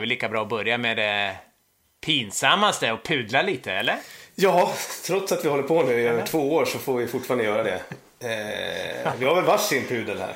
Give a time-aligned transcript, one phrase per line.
[0.00, 1.36] väl lika bra att börja med det
[2.00, 3.96] pinsammaste och pudla lite, eller?
[4.34, 4.72] Ja,
[5.06, 7.62] trots att vi håller på nu i över två år så får vi fortfarande göra
[7.62, 7.80] det.
[8.20, 10.34] Eh, vi har väl varsin pudel här.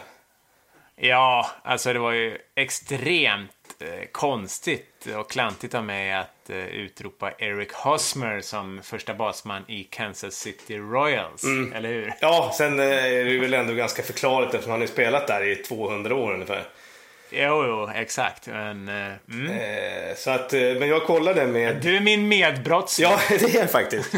[0.96, 3.50] Ja, alltså det var ju extremt
[3.81, 9.85] eh, konstigt och klantigt av mig att eh, utropa Eric Hosmer som första basman i
[9.85, 12.15] Kansas City Royals, eller hur?
[12.21, 15.57] Ja, sen eh, är det väl ändå ganska förklarligt eftersom han har spelat där i
[15.57, 16.65] 200 år ungefär.
[17.31, 18.46] Jo, jo, exakt.
[18.46, 19.51] Men, eh, mm.
[19.51, 21.77] Eh, så att, eh, men jag kollade med...
[21.77, 23.09] Du är min medbrottsling.
[23.11, 24.15] Ja, det är jag faktiskt.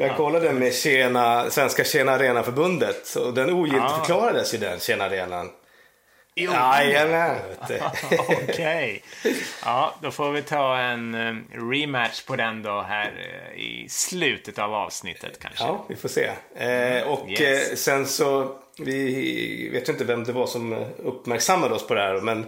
[0.00, 5.50] Jag kollade med Tjena, Svenska Tjena Arena-förbundet och den ogiltigförklarades ju den Tjena Arenan.
[6.34, 7.36] Jajamän.
[8.28, 9.02] Okej.
[9.64, 11.34] Ja, då får vi ta en eh,
[11.70, 13.10] rematch på den då här
[13.56, 15.64] i slutet av avsnittet kanske.
[15.64, 16.30] Ja, vi får se.
[16.56, 17.70] Eh, och Yes.
[17.70, 22.00] eh, sen så, vi vet ju inte vem det var som uppmärksammade oss på det
[22.00, 22.46] här, men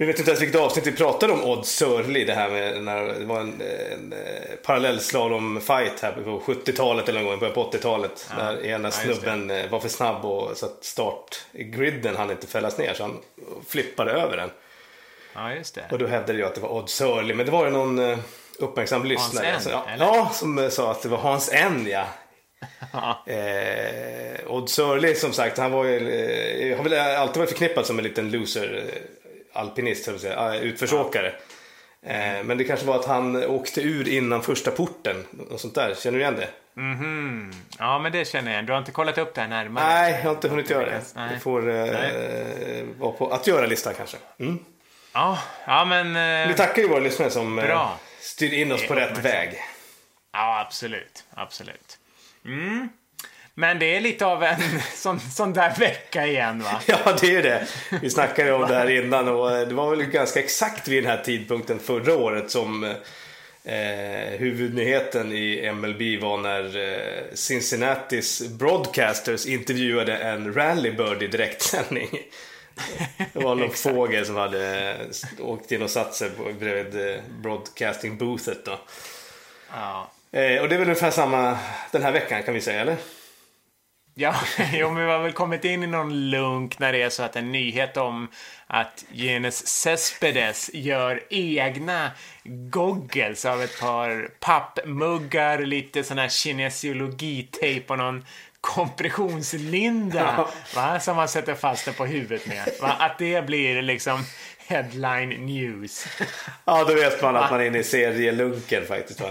[0.00, 3.04] vi vet inte ens vilket avsnitt vi pratade om Odd Sörli, det här med när
[3.04, 4.18] det var en, en eh,
[4.64, 8.30] parallellslalom-fight här på 70-talet eller någon gång, början på 80-talet.
[8.38, 12.94] där ena snubben eh, var för snabb och så att startgriden hann inte fällas ner
[12.94, 13.18] så han
[13.68, 14.50] flippade över den.
[15.34, 15.84] Ja, just det.
[15.90, 18.18] Och då hävdade jag att det var Odd Sörli, men det var ju någon eh,
[18.58, 19.46] uppmärksam lyssnare.
[19.46, 20.04] N, Så, ja, eller?
[20.04, 22.04] ja, som sa att det var Hans N, ja.
[23.26, 25.96] Eh, Odd Sörli som sagt, han var ju,
[26.70, 30.60] eh, har väl alltid varit förknippad som en liten loser eh, alpinist, jag säga, eh,
[30.62, 31.32] utförsåkare.
[32.02, 35.94] Eh, men det kanske var att han åkte ur innan första porten, och sånt där.
[35.94, 36.48] Känner du igen det?
[36.80, 37.52] Mhm.
[37.78, 38.66] Ja, men det känner jag igen.
[38.66, 39.84] Du har inte kollat upp det här närmare?
[39.84, 41.00] Nej, jag har inte hunnit göra det.
[41.14, 41.38] Nej.
[41.40, 44.16] Får eh, vara på att göra-listan kanske.
[44.40, 44.58] Mm.
[45.12, 46.16] Ja, ja men...
[46.42, 47.98] eh, Vi tackar ju våra lyssnare som eh, Bra.
[48.20, 49.58] styr in oss på rätt väg.
[50.32, 51.24] Ja, absolut.
[51.34, 51.97] Absolut.
[52.44, 52.88] Mm.
[53.54, 54.60] Men det är lite av en
[54.94, 56.80] sån, sån där vecka igen, va?
[56.86, 57.66] Ja, det är ju det.
[58.02, 61.10] Vi snackade om det här innan och eh, det var väl ganska exakt vid den
[61.10, 62.84] här tidpunkten förra året som
[63.64, 72.08] eh, huvudnyheten i MLB var när eh, Cincinnatis broadcasters intervjuade en rallybird i direktsändning.
[73.32, 78.16] Det var någon fågel som hade eh, åkt in och satt sig bredvid eh, broadcasting
[78.16, 78.78] boothet då.
[79.70, 80.10] Ja.
[80.32, 81.58] Eh, och det är väl ungefär samma
[81.90, 82.96] den här veckan kan vi säga, eller?
[84.20, 84.34] Ja,
[84.72, 87.36] jo, men vi har väl kommit in i någon lunk när det är så att
[87.36, 88.28] en nyhet om
[88.66, 92.10] att Genes Cespedes gör egna
[92.44, 98.24] goggles av ett par pappmuggar, lite sån här kinesiologitejp och någon
[98.60, 102.68] kompressionslinda va, som man sätter fast det på huvudet med.
[102.80, 102.96] Va?
[102.98, 104.24] Att det blir liksom
[104.68, 106.06] headline news.
[106.64, 109.20] Ja, då vet man att man är inne i serielunken faktiskt.
[109.20, 109.30] Va?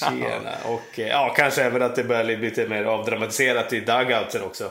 [0.00, 0.56] Tjena.
[0.64, 4.70] Och eh, ja, kanske även att det börjar bli lite mer avdramatiserat i dugouten också.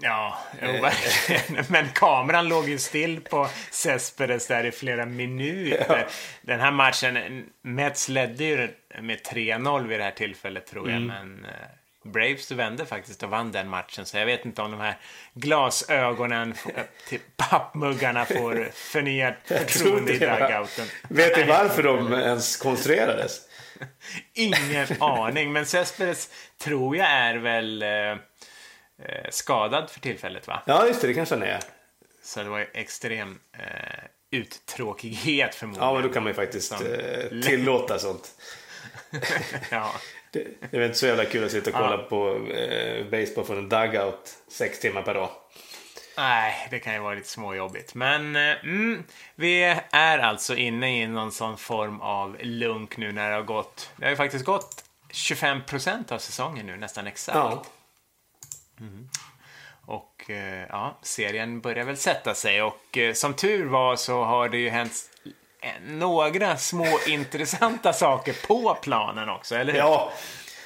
[0.00, 1.64] Ja, jo, verkligen.
[1.68, 6.06] Men kameran låg ju still på Cespedes där i flera minuter.
[6.42, 8.68] Den här matchen, Mets ledde ju
[9.00, 11.50] med 3-0 vid det här tillfället tror jag, men eh,
[12.12, 14.06] Braves vände faktiskt och vann den matchen.
[14.06, 14.98] Så jag vet inte om de här
[15.34, 20.86] glasögonen eh, till pappmuggarna får förnyat förtroende i dugouten.
[21.08, 23.40] Vet ni varför de ens konstruerades?
[24.34, 28.16] Ingen aning, men Cespedes tror jag är väl eh, eh,
[29.30, 30.62] skadad för tillfället, va?
[30.66, 31.60] Ja, just det, det kanske han är.
[32.22, 33.60] Så det var ju extrem eh,
[34.30, 35.88] uttråkighet förmodligen.
[35.88, 38.30] Ja, men då kan man ju faktiskt Som- eh, tillåta sånt.
[39.70, 39.92] ja.
[40.60, 43.58] Det, är väl inte så jävla kul att sitta och kolla på eh, baseball från
[43.58, 45.30] en dugout sex timmar per dag.
[46.16, 47.94] Nej, det kan ju vara lite småjobbigt.
[47.94, 49.04] Men eh, mm,
[49.34, 53.90] vi är alltså inne i någon sån form av lunk nu när det har gått.
[53.96, 57.36] Det har ju faktiskt gått 25 procent av säsongen nu, nästan exakt.
[57.36, 57.64] Ja.
[59.86, 64.48] Och eh, ja, serien börjar väl sätta sig och eh, som tur var så har
[64.48, 65.10] det ju hänt
[65.86, 69.80] några små intressanta saker på planen också, eller hur?
[69.80, 70.12] Ja.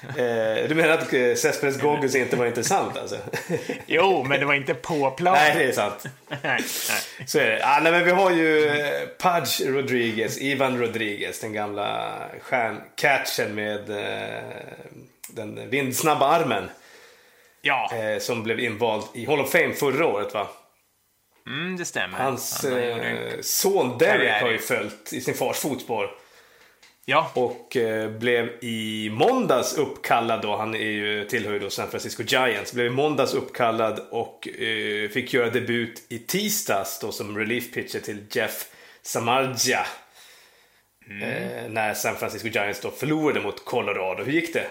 [0.02, 3.16] Eh, du menar att eh, Cespedes goggles inte var intressant alltså?
[3.86, 5.40] Jo, men det var inte på planen.
[5.42, 6.04] Nej, det är sant.
[6.28, 7.26] nej, nej.
[7.26, 7.60] Så är det.
[7.64, 13.90] Ah, nej, men vi har ju eh, Pudge Rodriguez, Ivan Rodriguez, den gamla stjärncatchen med
[13.90, 14.42] eh,
[15.28, 16.70] den vindsnabba armen.
[17.62, 20.48] Ja, Eh, som blev invald i Hall of Fame förra året va?
[21.46, 22.18] Mm, det stämmer.
[22.18, 26.10] Hans Han eh, son Derek har ju följt i sin fars fotspår.
[27.04, 31.90] Ja, Och eh, blev i måndags uppkallad då, han är ju, tillhör ju då San
[31.90, 37.38] Francisco Giants, blev i måndags uppkallad och eh, fick göra debut i tisdags då som
[37.38, 38.66] relief pitcher till Jeff
[39.02, 39.86] Samardzija.
[41.10, 41.22] Mm.
[41.22, 44.24] Eh, när San Francisco Giants då förlorade mot Colorado.
[44.24, 44.66] Hur gick det?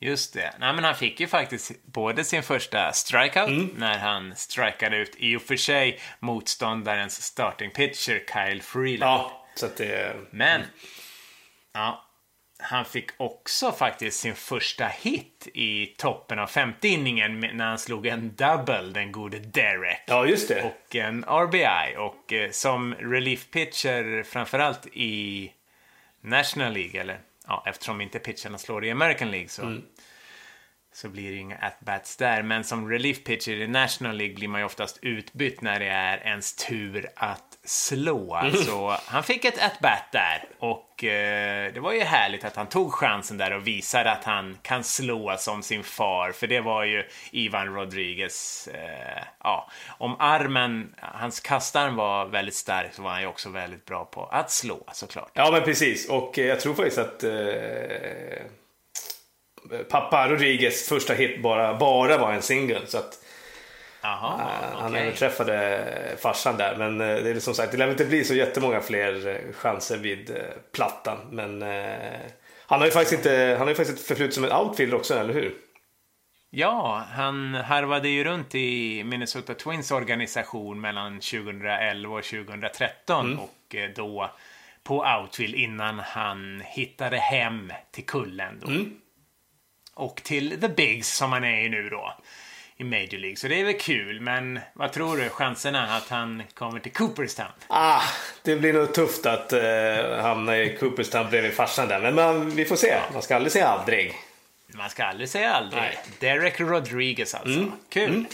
[0.00, 0.54] Just det.
[0.58, 5.36] Nej, men han fick ju faktiskt både sin första strikeout när han strikade ut i
[5.36, 9.20] och för sig motståndarens starting pitcher Kyle Freeland.
[9.20, 10.16] Ja, så att det...
[10.30, 10.62] Men,
[11.74, 12.06] ja,
[12.58, 18.06] han fick också faktiskt sin första hit i toppen av femte inningen när han slog
[18.06, 20.02] en double, den gode Derek.
[20.06, 20.62] Ja, just det.
[20.62, 21.96] Och en RBI.
[21.98, 25.52] Och eh, som relief pitcher, framförallt i
[26.20, 29.78] National League, eller ja, eftersom inte pitcherna slår i American League så,
[30.92, 32.42] så blir det inga at-bats där.
[32.42, 36.18] Men som relief pitcher i National League blir man ju oftast utbytt när det är
[36.26, 38.50] ens tur att slå.
[38.66, 42.92] Så han fick ett at-bat där och eh, det var ju härligt att han tog
[42.92, 46.32] chansen där och visade att han kan slå som sin far.
[46.32, 48.68] För det var ju Ivan Rodriguez.
[48.68, 53.84] Eh, ja, om armen, hans kastarm var väldigt stark så var han ju också väldigt
[53.84, 55.30] bra på att slå såklart.
[55.34, 56.08] Ja, men precis.
[56.08, 57.30] Och eh, jag tror faktiskt att eh,
[59.90, 62.86] pappa Rodriguez första hit bara, bara var en singel.
[62.86, 63.25] Så att
[64.06, 65.02] Jaha, eh, han okej.
[65.02, 65.84] överträffade
[66.18, 66.76] farsan där.
[66.76, 69.96] Men eh, det är som sagt, det lär inte bli så jättemånga fler eh, chanser
[69.96, 70.36] vid eh,
[70.72, 71.18] plattan.
[71.30, 71.62] Men
[72.66, 75.14] han har ju faktiskt inte, han har ju faktiskt ett förflutet som en outfielder också,
[75.18, 75.54] eller hur?
[76.50, 83.90] Ja, han harvade ju runt i Minnesota Twins organisation mellan 2011 och 2013 och eh,
[83.96, 84.30] då
[84.82, 88.68] på outfield innan han hittade hem till kullen då.
[89.94, 92.12] Och till the bigs som han är i nu då
[92.76, 93.36] i Major League.
[93.36, 97.46] Så det är väl kul, men vad tror du chanserna att han kommer till Cooperstown?
[97.66, 98.02] Ah,
[98.42, 102.00] det blir nog tufft att eh, hamna i Cooperstown bredvid farsan där.
[102.00, 102.98] Men man, vi får se.
[103.12, 104.14] Man ska aldrig säga aldrig.
[104.74, 105.82] Man ska aldrig säga aldrig.
[105.82, 105.98] Nej.
[106.20, 107.72] Derek Rodriguez alltså.
[107.88, 108.24] Kul.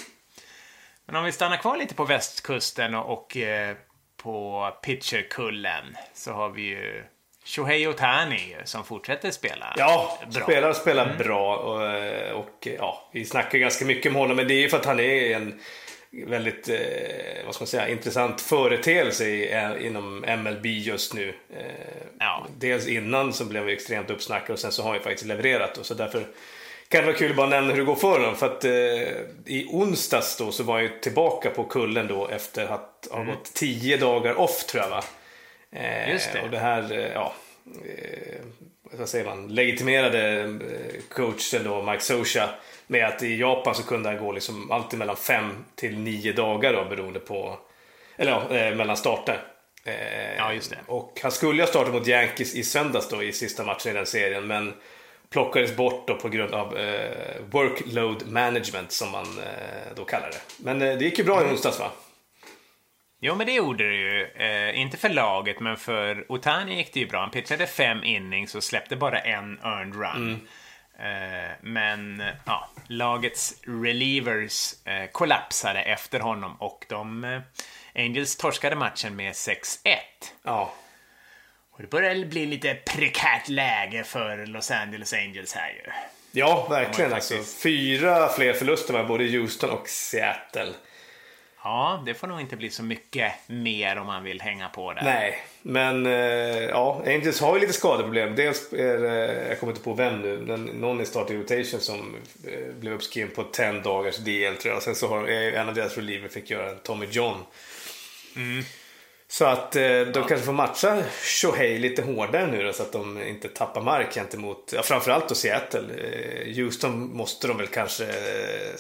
[1.06, 3.76] Men om vi stannar kvar lite på västkusten och, och eh,
[4.16, 7.04] på pitcherkullen så har vi ju
[7.44, 10.42] Shohei Ohtani som fortsätter spela Ja, bra.
[10.42, 14.60] spelar spelar bra och, och ja, vi snackar ganska mycket om honom men det är
[14.60, 15.60] ju för att han är en
[16.26, 16.76] väldigt, eh,
[17.44, 21.34] vad ska man säga, intressant företeelse i, eh, inom MLB just nu.
[21.56, 21.62] Eh,
[22.18, 22.46] Ja.
[22.58, 25.78] Dels innan så blev vi extremt uppsnackade och sen så har han ju faktiskt levererat
[25.78, 26.26] och så därför
[26.88, 28.36] kan det vara kul att bara nämna hur det går för honom.
[28.36, 28.72] För att eh,
[29.46, 33.54] i onsdags då så var han ju tillbaka på kullen då efter att ha gått
[33.54, 35.04] tio dagar off tror jag va.
[35.72, 36.42] Eh, Just det.
[36.42, 37.32] Och det här, eh, ja,
[37.84, 38.40] eh,
[38.82, 40.48] vad säger man, legitimerade
[41.08, 42.48] coachen då, Mike Sosha,
[42.86, 46.72] med att i Japan så kunde han gå liksom alltid mellan fem till nio dagar
[46.72, 47.58] då beroende på,
[48.16, 49.42] eller ja, mellan starter.
[50.36, 50.78] Ja, just det.
[50.86, 54.06] Och han skulle ha startat mot Yankees i söndags då i sista matchen i den
[54.06, 54.72] serien, men
[55.32, 57.10] plockades bort då på grund av eh,
[57.50, 60.40] workload management som man eh, då kallar det.
[60.56, 61.90] Men eh, det gick ju bra i onsdags va?
[63.24, 64.24] Jo, men det gjorde det ju.
[64.24, 67.20] Eh, inte för laget, men för Otani gick det ju bra.
[67.20, 70.48] Han pitchade fem innings och släppte bara en earned run.
[70.98, 77.40] Eh, men ja, lagets relievers eh, kollapsade efter honom och de eh,
[77.94, 79.56] Angels torskade matchen med 6-1.
[80.42, 80.72] Ja.
[81.70, 85.92] Och det börjar bli lite prekärt läge för Los Angeles Angels här ju.
[86.32, 87.34] Ja, verkligen alltså.
[87.34, 87.62] faktiskt.
[87.62, 90.72] Fyra fler förluster med både Houston och Seattle.
[91.64, 95.02] Ja, det får nog inte bli så mycket mer om man vill hänga på där.
[95.02, 96.12] Nej, men eh,
[96.62, 98.35] ja, Angels har ju lite skadeproblem.
[98.35, 102.16] Dels är det, jag kommer inte på vem nu, men någon i starting rotation som
[102.47, 104.83] eh, blev uppskriven på 10 dagars DL tror jag.
[104.83, 107.37] Sen så har eh, en av deras reliever fick göra en Tommy John.
[109.28, 113.23] Så att eh, de kanske får matcha Shohei lite hårdare nu då, så att de
[113.23, 115.81] inte tappar mark gentemot, ja, framförallt då Seattle.
[115.81, 118.75] Eh, Houston måste de väl kanske eh,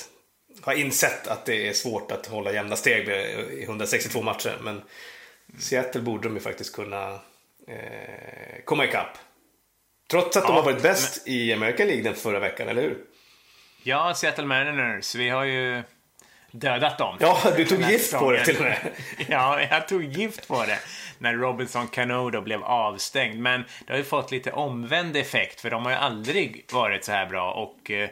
[0.64, 4.56] ha insett att det är svårt att hålla jämna steg i 162 matcher.
[4.60, 4.82] Men
[5.58, 7.12] Seattle borde de ju faktiskt kunna
[7.68, 9.18] eh, komma ikapp.
[10.10, 12.98] Trots att de Ja, har varit bäst i American League den förra veckan, eller hur?
[13.82, 15.82] Ja, Seattle Mariners, vi har ju
[16.50, 17.16] dödat dem.
[17.20, 18.78] Ja, du tog gift på det till och med.
[19.28, 20.78] Ja, jag tog gift på det
[21.18, 23.40] när Robinson Cano då blev avstängd.
[23.40, 27.12] Men det har ju fått lite omvänd effekt för de har ju aldrig varit så
[27.12, 28.08] här bra och eh,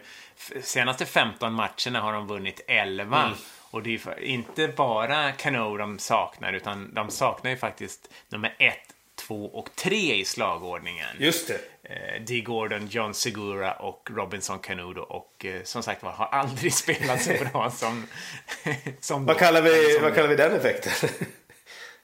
[0.63, 3.23] senaste 15 matcherna har de vunnit 11.
[3.23, 3.39] Mm.
[3.71, 8.75] Och det är inte bara Cano de saknar utan de saknar ju faktiskt nummer 1,
[9.19, 11.17] 2 och 3 i slagordningen.
[11.19, 11.61] Just det.
[11.83, 12.41] Eh, D.
[12.41, 17.33] Gordon, John Segura och Robinson Canudo och eh, som sagt var har aldrig spelat så
[17.53, 18.07] bra som,
[19.01, 21.09] som Vad kallar vi, Som- vad kallar vi den effekten?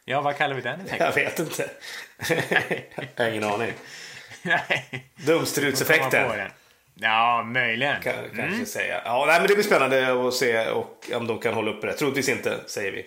[0.08, 1.06] Ja, vad kallar vi den effekten?
[1.06, 1.70] jag vet inte.
[3.16, 3.72] jag har ingen aning.
[5.16, 6.50] Dumstrutseffekten.
[7.00, 8.02] Ja, möjligen.
[8.02, 8.66] Kan, kanske Mm.
[8.66, 9.02] säga.
[9.04, 11.92] Ja, nej, men det blir spännande att se och om de kan hålla uppe det.
[11.92, 13.04] Troligtvis inte, säger vi.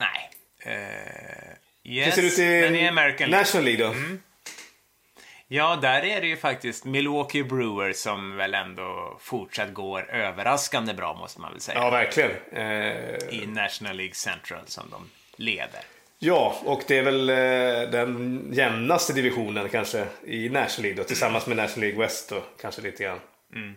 [0.00, 0.30] Nej.
[0.64, 3.38] Eh, Hur yes, ser det ut men i i American League.
[3.40, 3.92] National League då?
[3.92, 4.22] Mm.
[5.48, 11.14] Ja, där är det ju faktiskt Milwaukee Brewers som väl ändå fortsatt går överraskande bra
[11.14, 11.78] måste man väl säga.
[11.78, 12.30] Ja, verkligen.
[12.52, 13.14] Eh...
[13.30, 15.80] I National League Central som de leder.
[16.22, 21.46] Ja, och det är väl eh, den jämnaste divisionen kanske i National League då, tillsammans
[21.46, 23.20] med National League West då, kanske lite grann.
[23.54, 23.74] Mm.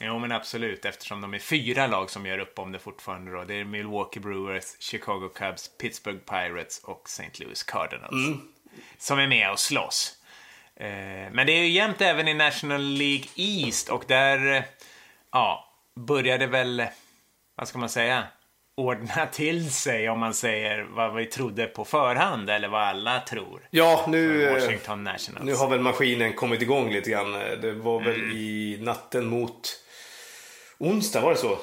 [0.00, 3.44] Jo, men absolut, eftersom de är fyra lag som gör upp om det fortfarande då.
[3.44, 7.44] Det är Milwaukee Brewers, Chicago Cubs, Pittsburgh Pirates och St.
[7.44, 8.26] Louis Cardinals.
[8.26, 8.40] Mm.
[8.98, 10.16] Som är med och slåss.
[10.76, 10.86] Eh,
[11.32, 14.62] men det är ju jämnt även i National League East och där, eh,
[15.32, 16.86] ja, började väl,
[17.54, 18.24] vad ska man säga,
[18.76, 23.68] ordna till sig om man säger vad vi trodde på förhand eller vad alla tror.
[23.70, 25.44] Ja, nu, eh, Washington Nationals.
[25.44, 27.32] nu har väl maskinen kommit igång lite grann.
[27.32, 28.36] Det var väl mm.
[28.36, 29.80] i natten mot
[30.78, 31.58] onsdag, var det så?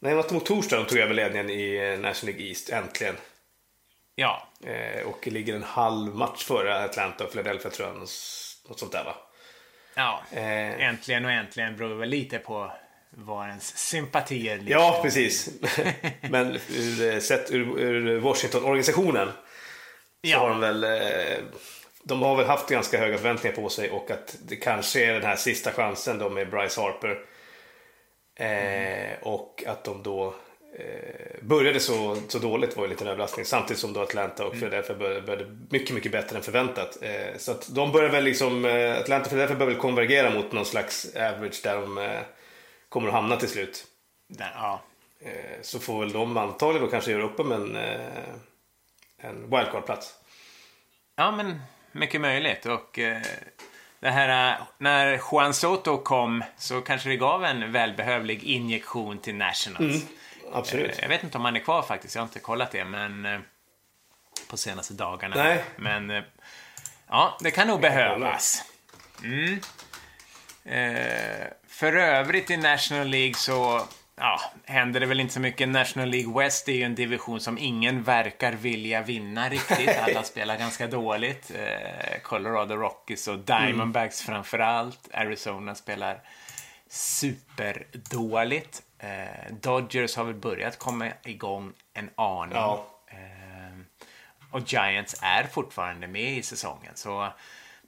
[0.00, 3.14] Nej, natten mot torsdag de tog över ledningen i National League East, äntligen.
[4.14, 4.48] Ja.
[4.64, 7.96] Eh, och ligger en halv match före Atlanta och Philadelphia tror jag.
[8.68, 9.14] Något sånt där va?
[9.94, 10.88] Ja, eh.
[10.88, 12.72] äntligen och äntligen beror väl lite på
[13.16, 14.72] var ens sympatier ligger.
[14.72, 15.50] Ja, precis.
[16.30, 20.38] Men ur, sett ur, ur Washington-organisationen så ja.
[20.38, 21.38] har de väl eh,
[22.02, 25.22] de har väl haft ganska höga förväntningar på sig och att det kanske är den
[25.22, 27.20] här sista chansen då med Bryce Harper.
[28.36, 29.16] Eh, mm.
[29.22, 30.34] Och att de då
[30.78, 33.44] eh, började så, så dåligt var ju lite en överraskning.
[33.44, 34.60] Samtidigt som då Atlanta och mm.
[34.60, 36.98] Philadelphia började, började mycket, mycket bättre än förväntat.
[37.02, 40.52] Eh, så att de börjar väl liksom, eh, Atlanta och Philadelphia börjar väl konvergera mot
[40.52, 42.20] någon slags average där de eh,
[42.92, 43.84] kommer att hamna till slut.
[44.28, 44.82] Där, ja.
[45.20, 48.34] Eh, så får väl de antagligen då kanske göra upp om en, eh,
[49.18, 50.14] en wildcard-plats.
[51.16, 52.66] Ja, men mycket möjligt.
[52.66, 53.22] Och eh,
[54.00, 59.94] det här, när Juan Soto kom så kanske det gav en välbehövlig injektion till Nationals.
[59.94, 60.06] Mm,
[60.52, 60.98] absolut.
[61.02, 63.42] Jag vet inte om han är kvar faktiskt, jag har inte kollat det, men
[64.50, 65.36] på senaste dagarna.
[65.36, 65.64] Nej.
[65.76, 66.22] Men
[67.08, 68.64] ja, det kan nog behövas.
[69.24, 69.60] Mm.
[71.66, 75.68] För övrigt i National League så ja, händer det väl inte så mycket.
[75.68, 79.98] National League West är ju en division som ingen verkar vilja vinna riktigt.
[79.98, 81.50] Alla spelar ganska dåligt.
[81.54, 84.34] Eh, Colorado Rockies och Diamondbacks mm.
[84.34, 85.08] framför allt.
[85.14, 86.20] Arizona spelar
[86.88, 88.82] superdåligt.
[88.98, 92.56] Eh, Dodgers har väl börjat komma igång en aning.
[92.56, 92.86] Ja.
[93.08, 93.78] Eh,
[94.50, 96.92] och Giants är fortfarande med i säsongen.
[96.94, 97.32] Så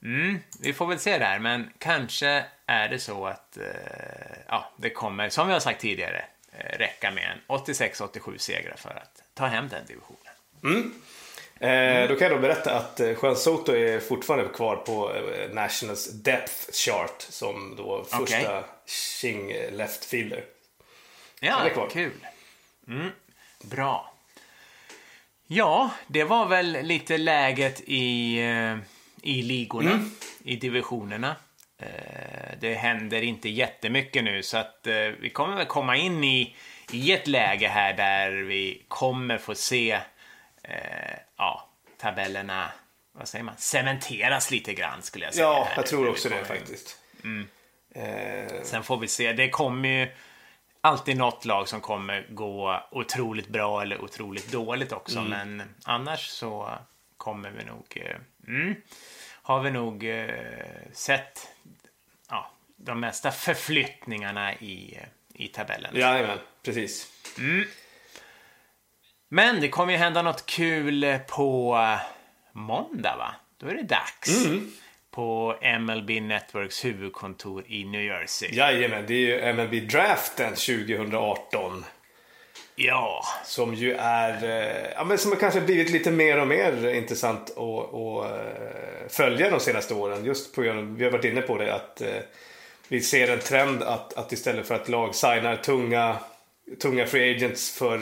[0.05, 3.65] Mm, vi får väl se där, men kanske är det så att eh,
[4.49, 8.91] ja, det kommer, som vi har sagt tidigare, eh, räcka med en 86-87 segrar för
[8.91, 10.35] att ta hem den divisionen.
[10.63, 10.95] Mm.
[11.61, 15.51] Eh, då kan jag då berätta att eh, Juan Soto är fortfarande kvar på eh,
[15.55, 18.63] Nationals Depth Chart som då första okay.
[19.21, 20.45] Ching left fielder.
[21.41, 22.27] Ja, kul.
[22.89, 23.11] Mm,
[23.63, 24.15] bra.
[25.47, 28.77] Ja, det var väl lite läget i eh,
[29.25, 30.11] i ligorna, mm.
[30.45, 31.37] i divisionerna.
[31.79, 36.57] Eh, det händer inte jättemycket nu så att eh, vi kommer väl komma in i,
[36.93, 39.93] i ett läge här där vi kommer få se
[40.63, 42.71] eh, ja, tabellerna,
[43.13, 45.47] vad säger man, cementeras lite grann skulle jag säga.
[45.47, 46.99] Ja, jag tror också det faktiskt.
[47.25, 47.47] Mm.
[47.95, 48.63] Eh.
[48.63, 50.09] Sen får vi se, det kommer ju
[50.81, 55.57] alltid något lag som kommer gå otroligt bra eller otroligt dåligt också, mm.
[55.57, 56.79] men annars så
[57.17, 58.03] kommer vi nog
[58.49, 58.75] mm,
[59.45, 60.29] har vi nog eh,
[60.93, 61.49] sett
[62.31, 64.99] ja, de mesta förflyttningarna i,
[65.35, 65.97] i tabellen.
[65.97, 67.13] Jajamän, precis.
[67.39, 67.65] Mm.
[69.29, 71.79] Men det kommer ju hända något kul på
[72.53, 73.35] måndag, va?
[73.59, 74.47] Då är det dags.
[74.47, 74.73] Mm.
[75.11, 78.55] På MLB Networks huvudkontor i New Jersey.
[78.55, 81.85] Jajamän, det är ju MLB-draften 2018.
[82.77, 83.25] Ja.
[83.45, 87.51] Som ju är, eh, ja, men som har kanske blivit lite mer och mer intressant
[87.51, 90.25] att, att eh, följa de senaste åren.
[90.25, 92.17] Just på grund av, vi har varit inne på det, att eh,
[92.89, 96.17] vi ser en trend att, att istället för att lag signar tunga,
[96.83, 97.99] tunga free agents för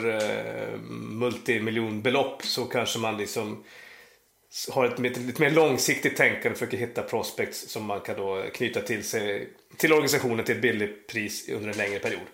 [0.89, 3.63] multimiljonbelopp så kanske man liksom
[4.71, 8.81] har ett, ett lite mer långsiktigt tänkande försöker hitta prospects som man kan då knyta
[8.81, 12.27] till sig till organisationen till ett billigt pris under en längre period.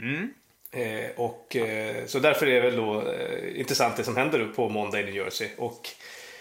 [0.00, 0.30] Mm.
[0.76, 4.68] Eh, och, eh, så därför är det väl då eh, intressant det som händer på
[4.68, 5.48] måndag i New Jersey.
[5.58, 5.88] Och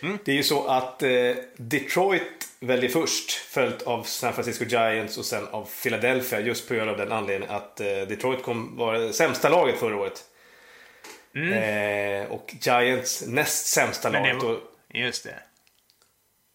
[0.01, 0.17] mm.
[0.25, 5.25] Det är ju så att eh, Detroit väljer först, följt av San Francisco Giants och
[5.25, 9.13] sen av Philadelphia just på grund av den anledningen att eh, Detroit kom, var det
[9.13, 10.23] sämsta laget förra året.
[11.35, 11.53] Mm.
[11.53, 14.43] Eh, och Giants näst sämsta laget.
[14.43, 15.35] Var, just det.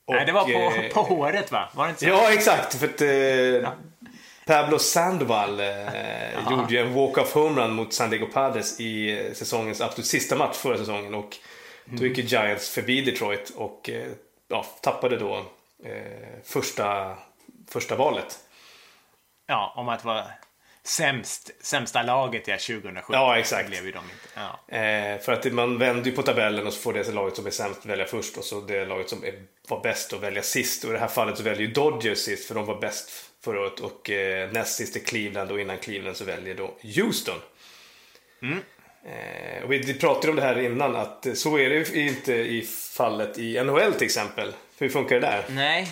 [0.05, 1.69] Och, Nej, det var på, på håret va?
[1.75, 2.09] Var det inte så?
[2.09, 2.75] Ja, exakt.
[2.75, 3.01] För att,
[3.63, 3.75] ja.
[4.47, 9.81] Pablo Sandoval eh, gjorde ju en walk-off homerun mot San Diego Padres i eh, säsongens
[9.81, 11.15] absolut sista match förra säsongen.
[11.15, 11.37] Och
[11.85, 14.09] då gick Giants förbi Detroit och eh,
[14.49, 15.37] ja, tappade då
[15.85, 17.17] eh, första,
[17.69, 18.39] första valet.
[19.47, 20.25] Ja, om att vara
[20.83, 23.15] sämst, sämsta laget ja, 2017.
[23.15, 23.69] Ja, exakt.
[23.69, 24.15] Blev ju de inte.
[24.69, 24.77] Ja.
[24.77, 27.51] Eh, för att man vänder ju på tabellen och så får det laget som är
[27.51, 29.35] sämst välja först och så det laget som är,
[29.69, 30.85] var bäst att välja sist.
[30.85, 33.61] Och i det här fallet så väljer ju Dodgers sist för de var bäst förra
[33.61, 37.39] året och eh, näst sist är Cleveland och innan Cleveland så väljer då Houston.
[38.43, 38.59] Mm.
[39.05, 42.63] Eh, och vi pratade om det här innan att så är det inte i
[42.97, 44.53] fallet i NHL till exempel.
[44.79, 45.45] Hur funkar det där?
[45.51, 45.89] Nej.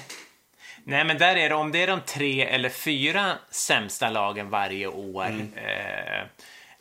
[0.85, 4.87] Nej, men där är det om det är de tre eller fyra sämsta lagen varje
[4.87, 5.53] år Mm.
[5.57, 6.27] eh,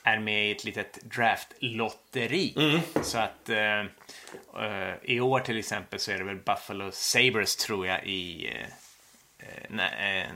[0.03, 2.53] är med i ett litet draftlotteri.
[2.57, 2.79] Mm.
[3.03, 7.87] Så att eh, eh, i år till exempel så är det väl Buffalo Sabres tror
[7.87, 8.67] jag i eh,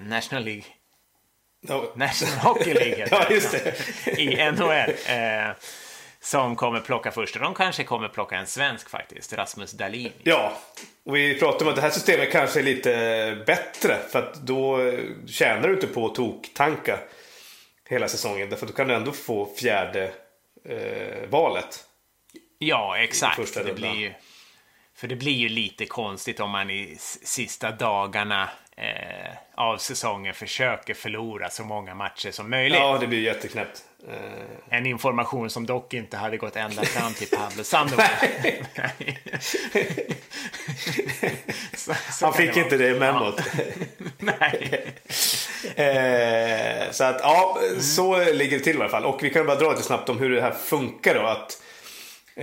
[0.06, 0.66] National League
[1.68, 4.20] Ja, National Hockey League ja just det.
[4.20, 4.94] i NHL.
[5.06, 5.56] Eh,
[6.20, 7.40] som kommer plocka först.
[7.40, 10.12] De kanske kommer plocka en svensk faktiskt, Rasmus Dahlin.
[10.24, 10.58] Ja,
[11.06, 14.82] och vi pratade om att det här systemet kanske är lite bättre för att då
[14.82, 17.00] eh, tjänar du inte på att tok-tanka
[17.90, 18.50] hela säsongen.
[18.50, 20.12] Därför att då kan du ändå få fjärde
[20.66, 21.86] eh, valet.
[22.58, 23.54] Ja, exakt.
[23.54, 24.14] det blir ju,
[24.96, 30.94] för det blir ju lite konstigt om man i sista dagarna eh, av säsongen försöker
[30.94, 32.80] förlora så många matcher som möjligt.
[32.80, 33.82] Ja, det blir jätteknäppt.
[34.10, 38.06] Eh, En information som dock inte hade gått ända fram till Pablo Sandoval.
[41.78, 43.36] Så- så han fick det inte det memot.
[43.36, 43.66] vara.
[44.40, 44.86] Nej.
[45.76, 49.06] Eh, så att ja, så ligger det till i alla fall.
[49.06, 51.22] Och vi kan bara dra lite snabbt om hur det här funkar då.
[51.22, 51.62] Att,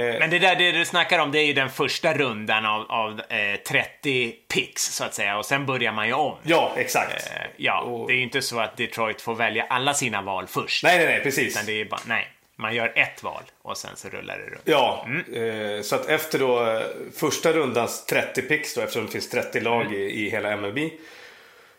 [0.02, 3.20] Men det där det du snackar om, det är ju den första rundan av, av
[3.28, 5.38] eh, 30 picks, så att säga.
[5.38, 6.36] Och sen börjar man ju om.
[6.42, 7.26] ja, exakt.
[7.26, 10.46] Eh, ja, och- det är ju inte så att Detroit får välja alla sina val
[10.46, 10.84] först.
[10.84, 11.54] Nej, nej, nej, precis.
[11.56, 12.28] Utan det är bara, nej.
[12.60, 14.62] Man gör ett val och sen så rullar det runt.
[14.64, 16.80] Ja, eh, så att efter då eh,
[17.16, 19.96] första rundans 30 picks då, eftersom det finns 30 lag i,
[20.26, 20.78] i hela MLB.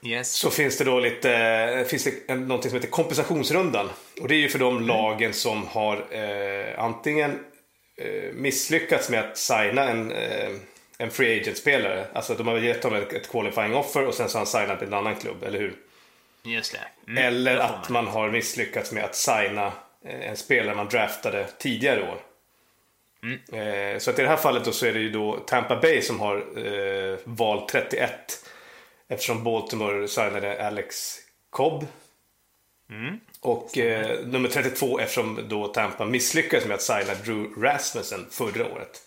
[0.03, 0.31] Yes.
[0.33, 1.33] Så finns det då lite,
[1.79, 3.89] eh, finns det någonting som heter kompensationsrundan.
[4.21, 7.37] Och det är ju för de lagen som har eh, antingen eh,
[8.33, 10.49] misslyckats med att signa en, eh,
[10.97, 12.07] en free agent-spelare.
[12.13, 14.93] Alltså de har gett honom ett, qualifying offer och sen så har han signat en
[14.93, 15.75] annan klubb, eller hur?
[16.43, 17.11] Just det.
[17.11, 19.71] Mm, Eller att man har misslyckats med att signa
[20.05, 22.21] eh, en spelare man draftade tidigare år.
[23.57, 26.01] Eh, Så att i det här fallet då så är det ju då Tampa Bay
[26.01, 26.35] som har
[26.65, 28.45] eh, val 31.
[29.07, 31.15] Eftersom Baltimore signade Alex
[31.49, 31.87] Cobb.
[33.41, 39.01] Och eh, nummer 32 eftersom då Tampa misslyckades med att signa Drew Rasmussen förra året.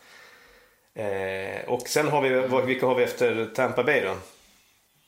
[0.95, 4.17] Eh, och sen har vi, vad- vilka har vi efter Tampa Bay då?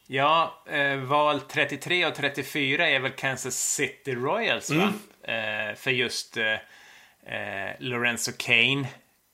[0.06, 4.92] Ja, eh, val 33 och 34 är väl Kansas City Royals, va?
[5.32, 6.52] Eh, för just eh,
[7.34, 8.86] eh, Lorenzo Kane.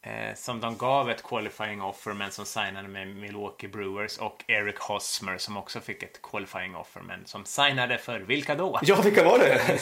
[0.02, 4.78] Eh, som de gav ett qualifying offer men som signade med Milwaukee Brewers och Eric
[4.78, 8.78] Hosmer som också fick ett qualifying offer men som signade för vilka då?
[8.82, 9.60] Ja, vilka var det?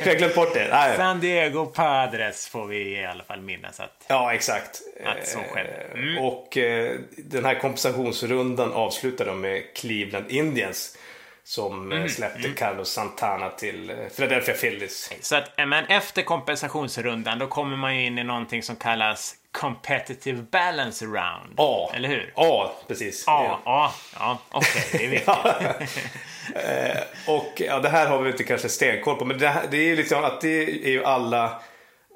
[0.00, 0.68] Jag har glömt bort det.
[0.70, 0.96] Nej.
[0.96, 4.80] San Diego Padres får vi i alla fall minnas att Ja, exakt.
[5.04, 5.70] Att så skedde.
[5.94, 6.16] Mm.
[6.16, 10.96] Eh, Och eh, den här kompensationsrundan avslutar de med Cleveland Indians.
[11.44, 12.08] Som Mm.
[12.08, 15.10] släppte Carlos Santana till eh, Philadelphia Phillies.
[15.20, 19.34] Så att, eh, men efter kompensationsrundan då kommer man ju in i någonting som kallas
[19.52, 21.54] competitive balance round.
[21.56, 21.90] Ja.
[21.94, 22.32] Eller hur?
[22.36, 23.24] Ja, precis.
[23.26, 26.00] Ja, ja, ja, okej, det är viktigt.
[26.54, 27.02] Eh,
[27.34, 29.24] Och ja, det här har vi inte kanske stenkoll på.
[29.24, 31.62] Men det, här, det är ju liksom att det är ju alla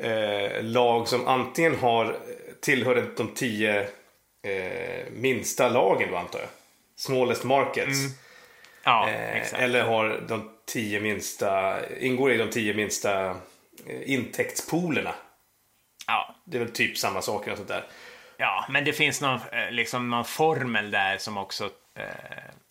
[0.03, 2.17] eh, lag som antingen har
[2.61, 3.81] tillhör de tio
[4.43, 6.49] eh, minsta lagen då antar jag.
[6.97, 7.99] Smallest markets.
[8.85, 13.31] Ja, Eh, eller har de tio minsta, ingår i de tio minsta
[13.87, 15.14] eh, intäktspoolerna.
[16.07, 17.85] Ja, Det är väl typ samma sak och sånt där.
[18.37, 21.64] ja, men det finns någon, eh, liksom någon formel där som också
[21.99, 22.05] eh,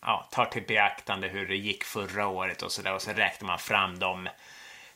[0.02, 2.94] ja, tar till beaktande hur det gick förra året och sådär.
[2.94, 4.28] Och så räknar man fram de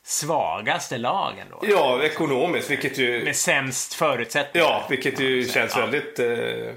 [0.03, 1.61] svagaste lagen då.
[1.69, 4.67] Ja, ekonomiskt, vilket ju, Med sämst förutsättningar.
[4.67, 5.87] ja, vilket ju så, känns ja.
[5.87, 6.75] väldigt eh,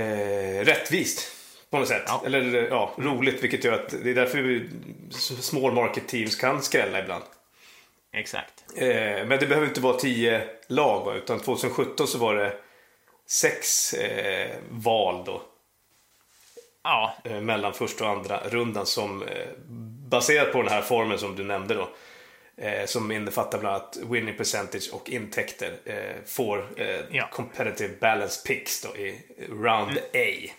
[0.00, 1.36] eh, rättvist.
[1.72, 2.02] På något sätt.
[2.06, 2.22] Ja.
[2.26, 4.70] Eller ja, roligt, vilket gör att det är därför vi,
[5.40, 7.24] small market teams kan skrälla ibland.
[8.12, 8.64] Exakt.
[8.76, 8.86] Eh,
[9.26, 11.14] men det behöver inte vara tio lag, va?
[11.14, 12.52] utan 2017 så var det
[13.26, 15.42] sex eh, val då.
[16.84, 19.28] Ja, eh, mellan första och andra rundan som eh,
[20.10, 21.88] baserat på den här formen som du nämnde då.
[22.56, 25.72] Eh, som innefattar bland annat winning percentage och intäkter.
[25.84, 26.68] Eh, får
[27.10, 27.28] Ja.
[27.32, 30.52] competitive balance picks då i round A.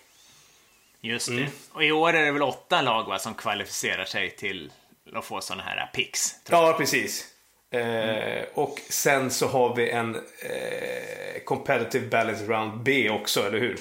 [1.04, 1.44] just Mm.
[1.44, 1.50] det.
[1.72, 4.72] Och i år är det väl åtta lag va, som kvalificerar sig till
[5.16, 6.36] att få sådana här picks.
[6.50, 7.28] Ja, precis.
[7.72, 13.80] Eh, Och sen så har vi en eh, competitive balance round B också, eller hur?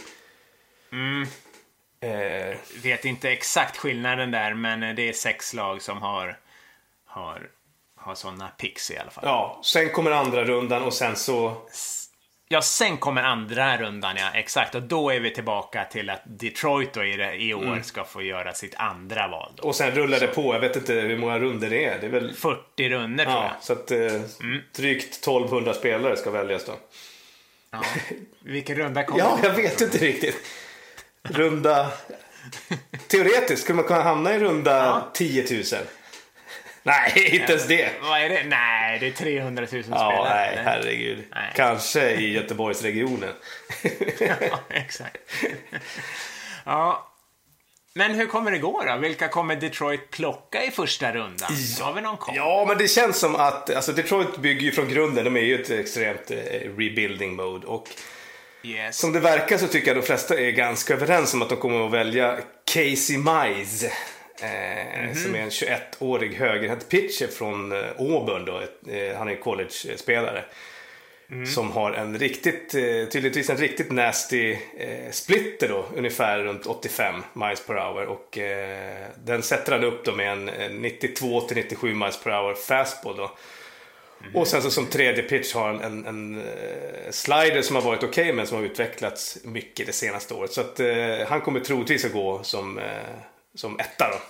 [2.00, 6.38] Eh, Vet inte exakt skillnaden där, men det är sex lag som har,
[7.06, 7.50] har,
[7.96, 9.24] har sådana picks i alla fall.
[9.26, 11.56] ja, sen kommer andra rundan och sen så...
[12.52, 14.30] Ja, sen kommer andra rundan, ja.
[14.34, 14.74] Exakt.
[14.74, 17.82] Och då är vi tillbaka till att Detroit då i, det, i år Mm.
[17.82, 19.52] ska få göra sitt andra val.
[19.56, 19.62] Då.
[19.68, 20.54] Och sen rullar det på.
[20.54, 21.98] Jag vet inte hur många runder det är.
[22.00, 22.34] Det är väl...
[22.34, 23.44] 40 runder tror jag.
[23.44, 23.98] Ja, så att eh,
[24.76, 26.72] drygt 1200 spelare ska väljas då.
[27.70, 27.82] Ja.
[28.44, 30.36] Vilken runda kommer Ja, jag vet inte riktigt.
[31.22, 31.90] Runda...
[33.08, 35.62] Teoretiskt skulle man kunna hamna i runda 10 000.
[36.82, 37.90] Nej, inte ens det.
[38.02, 38.42] Vad är det?
[38.44, 40.28] Nej, det är 300 000 Ja, spelare.
[40.54, 41.24] nej, herregud.
[41.34, 41.52] Nej.
[41.56, 43.32] Kanske i Göteborgsregionen.
[44.20, 44.34] ja,
[44.70, 45.16] exakt.
[46.64, 47.08] ja.
[47.94, 48.96] Men hur kommer det gå då?
[48.96, 51.50] Vilka kommer Detroit plocka i första rundan?
[51.80, 52.34] Har vi någon koll?
[52.36, 55.24] Ja, men det känns som att alltså Detroit bygger ju från grunden.
[55.24, 56.36] De är ju ett extremt eh,
[56.76, 57.66] rebuilding mode.
[57.66, 57.88] Och
[58.64, 58.98] Yes.
[58.98, 61.86] som det verkar så tycker jag de flesta är ganska överens om att de kommer
[61.86, 62.38] att välja
[62.74, 63.92] Casey Mize.
[64.42, 68.44] Eh, Som är en 21-årig högerhänt pitcher från eh, Auburn.
[68.44, 68.60] Då.
[68.92, 70.44] Eh, han är college-spelare.
[71.54, 72.70] Som har en riktigt,
[73.12, 74.56] tydligtvis en riktigt nasty
[75.10, 78.06] splitter då, ungefär runt 85 miles per hour.
[78.06, 82.30] Och eh, den sätter han upp då med en, en 92 till 97 miles per
[82.30, 83.30] hour fastball då.
[84.34, 86.42] Och sen så som tredje pitch har han en, en
[87.10, 90.52] slider som har varit okej men som har utvecklats mycket det senaste året.
[90.52, 92.84] Så att eh, han kommer troligtvis att gå som, eh,
[93.54, 94.20] som etta då.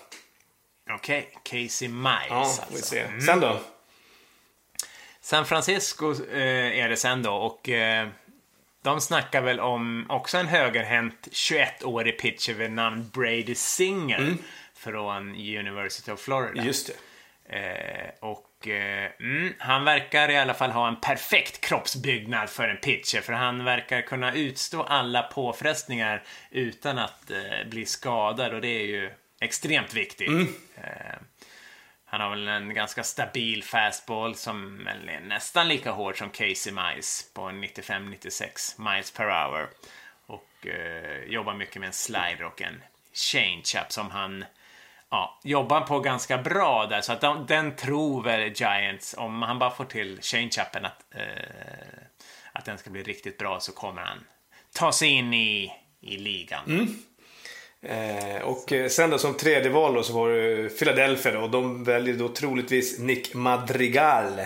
[0.95, 2.63] Okej, Casey Miles Ja, alltså.
[2.71, 3.21] vi se.
[3.27, 3.61] Sen då?
[5.21, 8.09] San Francisco eh, är det sen då och eh,
[8.83, 14.35] de snackar väl om också en högerhänt 21-årig pitcher vid namn Brady Singer
[14.75, 16.65] från University of Florida.
[16.65, 16.91] Just
[17.47, 17.57] det.
[17.57, 23.21] Eh, och mm, han verkar i alla fall ha en perfekt kroppsbyggnad för en pitcher
[23.21, 28.87] för han verkar kunna utstå alla påfrestningar utan att eh, bli skadad och det är
[28.87, 30.31] ju extremt viktigt.
[30.77, 31.19] Eh,
[32.05, 37.25] han har väl en ganska stabil fastball som är nästan lika hård som Casey Mize
[37.35, 39.69] på 95-96 miles per hour.
[40.27, 44.45] Och eh, jobbar mycket med en slider och en changeup som han
[45.13, 47.01] ja, jobbar på ganska bra där.
[47.01, 52.03] Så att de, den tror väl Giants, om han bara får till changeupen att, eh,
[52.53, 54.19] att den ska bli riktigt bra så kommer han
[54.75, 56.97] ta sig in i, i ligan.
[57.83, 61.51] Eh, och eh, sen då som tredje val då så var det Philadelphia då, och
[61.51, 64.41] de väljer då troligtvis Nick Madrigal.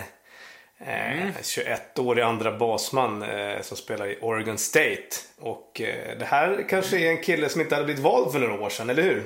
[0.79, 5.09] Eh, 21-årig andra basman eh, som spelar i Oregon State.
[5.39, 8.61] Och eh, det här kanske är en kille som inte hade blivit vald för några
[8.61, 9.23] år sedan, eller hur?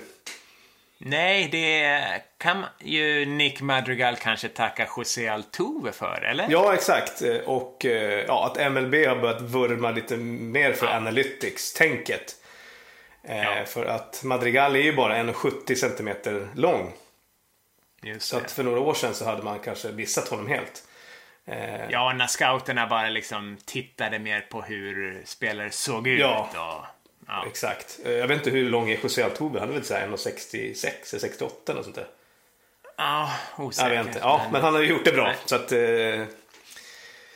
[1.04, 6.48] Nej, det kan ju Nick Madrigal kanske tacka José Altuve för, eller?
[6.50, 7.22] Ja, exakt.
[7.46, 12.36] Och eh, ja, att MLB har börjat vurma lite mer för analytics-tänket.
[13.24, 13.66] Eh, Ja.
[13.66, 16.92] För att Madrigal är ju bara 1,70 cm lång.
[18.04, 20.84] Just Så att för några år sedan så hade man kanske missat honom helt.
[21.46, 26.20] Eh, Ja, när scouterna bara liksom tittade mer på hur spelare såg ut.
[26.20, 26.50] Ja.
[26.52, 26.86] Och,
[27.32, 27.46] ja.
[27.48, 28.00] Exakt.
[28.06, 29.60] Eh, Jag vet inte hur lång är José Altuve.
[29.60, 32.08] Han är väl såhär 1,66 eller 68 eller sånt där.
[32.98, 33.92] ja, Jag osäkert.
[33.92, 34.20] vet inte.
[34.20, 35.24] Ja, men han har ju gjort det bra.
[35.28, 35.36] Nej.
[35.46, 35.80] Så att, eh,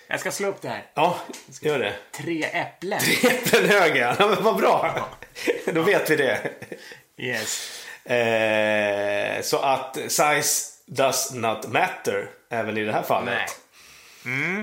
[0.07, 0.83] Jag ska slå upp det här.
[0.93, 1.19] ja,
[1.61, 1.93] gör det.
[2.11, 2.99] Tre äpplen.
[3.23, 4.27] Äpplen höger, ja.
[4.27, 5.07] men vad bra.
[5.65, 6.51] Då vet vi det.
[7.17, 7.81] Yes.
[8.05, 13.39] Eh, så att size does not matter även i det här fallet.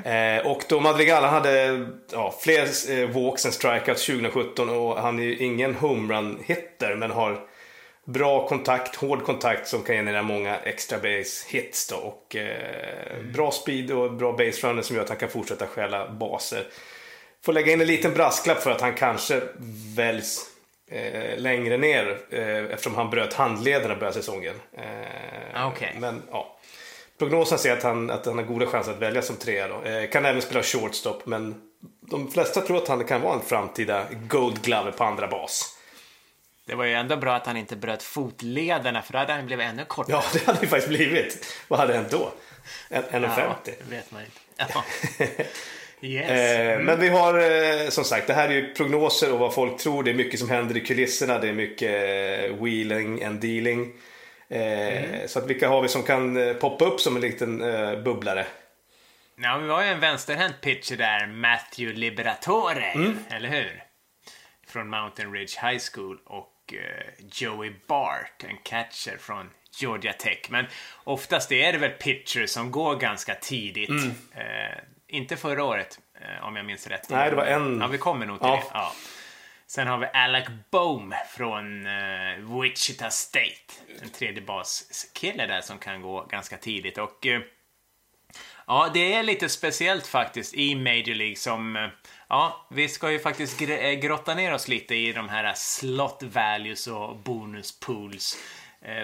[0.04, 5.18] Eh, och då Madrigal han hade ja, fler eh, walks än strikeouts 2017 och han
[5.18, 7.40] är ju ingen homerun hitter men har
[8.04, 13.50] bra kontakt, hård kontakt som kan generera många extra base hits då och eh, bra
[13.50, 16.66] speed och bra base runner som gör att han kan fortsätta stjäla baser.
[17.44, 19.42] Får lägga in en liten brasklapp för att han kanske
[19.96, 20.46] väljs
[20.90, 24.54] eh, längre ner eh, eftersom han bröt handlederna början av säsongen.
[24.72, 25.96] Eh, Okej.
[25.98, 26.58] Men ja,
[27.22, 29.82] prognosen säger att han, att han har goda chanser att välja som trea då.
[29.82, 31.54] Eh, kan även spela shortstop men
[32.00, 35.78] de flesta tror att han kan vara en framtida gold glove på andra bas.
[36.66, 39.66] Det var ju ändå bra att han inte bröt fotlederna för då hade han blivit
[39.66, 40.16] ännu kortare.
[40.16, 41.46] Ja, det hade ju faktiskt blivit.
[41.68, 42.32] Vad hade hänt då?
[42.88, 43.30] En- 1,50?
[43.38, 44.72] Ja, det vet man inte.
[44.74, 44.84] Ja.
[46.04, 46.30] Yes.
[46.30, 49.78] Eh, Men vi har eh, som sagt, det här är ju prognoser och vad folk
[49.78, 50.02] tror.
[50.02, 51.38] Det är mycket som händer i kulisserna.
[51.38, 53.92] Det är mycket eh, wheeling and dealing.
[54.52, 57.98] Eh, Så att vilka har vi som kan eh, poppa upp som en liten eh,
[58.02, 58.46] bubblare?
[59.36, 63.18] Ja, vi har ju en vänsterhänt pitcher där, Matthew Liberatore, Mm.
[63.30, 63.82] eller hur?
[64.66, 66.74] Från Mountain Ridge High School och
[67.32, 70.38] Joey Bart, en catcher från Georgia Tech.
[70.48, 70.64] Men
[71.04, 73.88] oftast är det väl pitchers som går ganska tidigt.
[73.88, 74.10] Mm.
[74.34, 75.98] Eh, inte förra året,
[76.42, 77.10] om jag minns rätt.
[77.10, 78.56] Nej, det var en- Ja, vi kommer nog till Ja.
[78.56, 78.62] det.
[78.72, 78.92] Ja.
[79.74, 83.72] Sen har vi Alec Bohm från uh, Wichita State.
[84.02, 86.98] En tredje baskille där som kan gå ganska tidigt.
[86.98, 87.40] Och uh,
[88.66, 91.88] ja, det är lite speciellt faktiskt i Major League som uh,
[92.28, 96.86] Ja, vi ska ju faktiskt gr grotta ner oss lite i de här slot values
[96.86, 98.38] och bonus pools.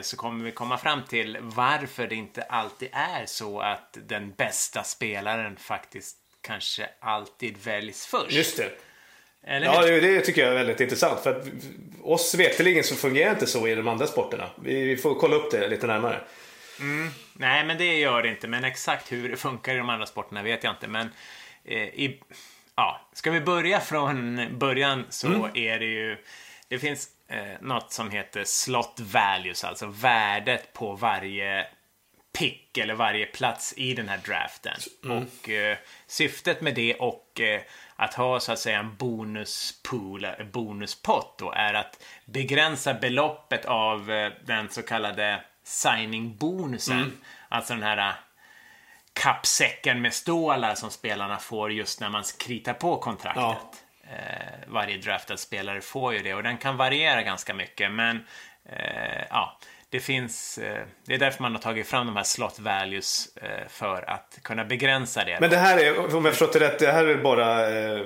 [0.02, 4.84] Så kommer vi komma fram till varför det inte alltid är så att den bästa
[4.84, 8.32] spelaren faktiskt kanske alltid väljs först.
[8.32, 8.87] Just det.
[9.46, 11.20] Eller ja, det, tycker jag är väldigt intressant.
[11.20, 11.46] För att
[12.02, 14.50] oss veteligen så fungerar det inte så i de andra sporterna.
[14.62, 16.20] Vi, får kolla upp det lite närmare.
[16.80, 17.10] Mm.
[17.32, 18.48] Nej, men det gör det inte.
[18.48, 20.88] Men exakt hur det funkar i de andra sporterna vet jag inte.
[20.88, 21.08] Men
[21.64, 22.20] eh, i,
[22.76, 25.50] ja, ska vi börja från början så mm.
[25.54, 26.16] är det ju...
[26.68, 31.66] Det finns eh, något som heter slot values, alltså värdet på varje
[32.38, 34.76] pick eller varje plats i den här draften.
[35.04, 35.16] Mm.
[35.16, 37.60] Och eh, syftet med det och eh,
[37.98, 44.10] att ha så att säga en bonuspool, en bonuspott då, är att begränsa beloppet av
[44.10, 46.98] eh, den så kallade signing-bonusen.
[46.98, 47.18] Mm.
[47.48, 48.14] Alltså den här eh,
[49.12, 53.42] kappsäcken med stålar som spelarna får just när man kritar på kontraktet.
[53.42, 53.72] Ja.
[54.02, 58.26] Eh, varje draftad spelare får ju det och den kan variera ganska mycket men
[58.64, 59.58] eh, ja,
[59.90, 63.68] det finns, eh, det är därför man har tagit fram de här slot values eh,
[63.68, 65.38] för att kunna begränsa det.
[65.40, 68.00] Men det här är, om jag förstått det rätt, det här är bara eh,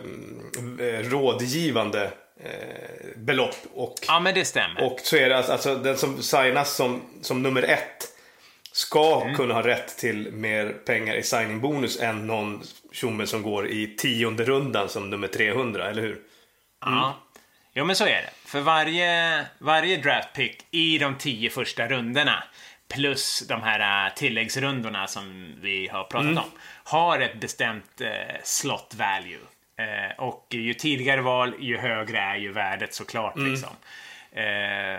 [0.80, 2.12] eh, rådgivande
[2.44, 3.56] eh, belopp.
[3.74, 4.84] Och, ja, men det stämmer.
[4.84, 8.08] Och så är det alltså, alltså den som signas som, som nummer ett
[8.72, 9.36] ska mm.
[9.36, 14.44] kunna ha rätt till mer pengar i signingbonus än någon tjomme som går i tionde
[14.44, 16.10] rundan som nummer 300, eller hur?
[16.86, 16.98] Mm.
[16.98, 17.21] Ja.
[17.74, 18.30] Jo, men så är det.
[18.44, 22.44] För varje, varje draftpick i de tio första rundorna
[22.88, 26.38] plus de här uh, tilläggsrundorna som vi har pratat mm.
[26.38, 26.50] om
[26.84, 28.08] har ett bestämt uh,
[28.42, 29.38] slot value.
[29.80, 33.36] Uh, och ju tidigare val, ju högre är ju värdet såklart.
[33.36, 33.50] Mm.
[33.50, 33.70] Liksom.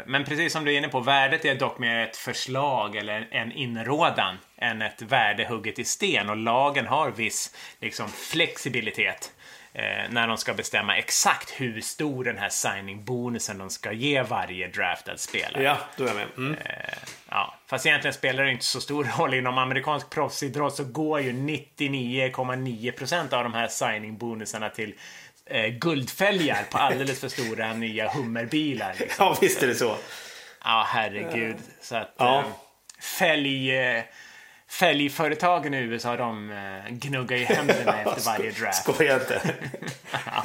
[0.05, 3.51] Men precis som du är inne på, värdet är dock mer ett förslag eller en
[3.51, 9.42] inrådan än ett värde hugget i sten och lagen har viss liksom, flexibilitet eh,
[10.09, 15.17] när de ska bestämma exakt hur stor den här signing-bonusen de ska ge varje draftad
[15.17, 15.63] spelare.
[15.63, 16.27] Ja, då är jag med.
[16.38, 16.53] Mm.
[16.53, 16.93] Eh,
[17.29, 17.53] ja.
[17.67, 19.33] Fast egentligen spelar det inte så stor roll.
[19.33, 24.93] Inom amerikansk proffsidrott så går ju 99,9% av de här signing-bonusarna till
[25.45, 28.95] eh, guldfälgar på alldeles för stora nya hummerbilar.
[28.99, 29.25] Liksom.
[29.25, 29.95] Ja, visst är det så.
[30.63, 31.57] Ja, herregud.
[31.81, 32.39] Så att ja.
[32.39, 32.45] eh,
[33.19, 33.71] fälg...
[34.79, 38.83] Fälgföretagen i USA de eh, gnuggar ju händerna efter varje draft.
[38.83, 39.41] Skoja inte.
[40.12, 40.43] ja.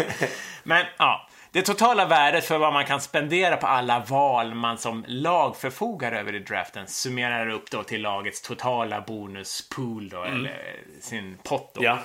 [0.63, 5.05] Men ja, det totala värdet för vad man kan spendera på alla val man som
[5.09, 10.35] lag förfogar över i draften summerar upp då till lagets totala bonuspool då, mm.
[10.35, 11.85] eller sin pott då.
[11.85, 11.99] Ja.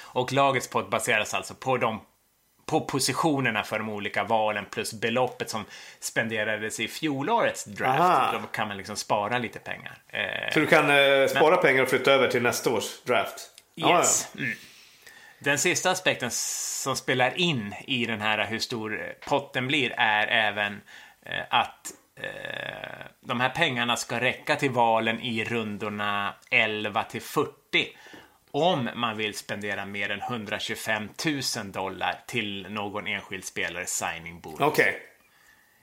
[0.00, 2.00] Och lagets pott baseras alltså på de
[2.66, 5.64] på positionerna för de olika valen plus beloppet som
[6.00, 8.00] spenderades i fjolårets draft.
[8.00, 8.32] Aha.
[8.32, 9.98] Då kan man liksom spara lite pengar.
[10.08, 13.50] Eh, Så du kan eh, spara men, pengar och flytta över till nästa års draft?
[13.76, 13.88] Yes.
[13.88, 14.44] Ah, ja.
[14.44, 14.56] mm.
[15.38, 20.80] Den sista aspekten som spelar in i den här hur stor potten blir är även
[21.26, 27.96] eh, att eh, de här pengarna ska räcka till valen i rundorna 11 till 40
[28.54, 31.08] om man vill spendera mer än 125
[31.56, 34.60] 000 dollar till någon enskild spelare signing bonus.
[34.60, 34.88] Okej.
[34.88, 35.00] Okay.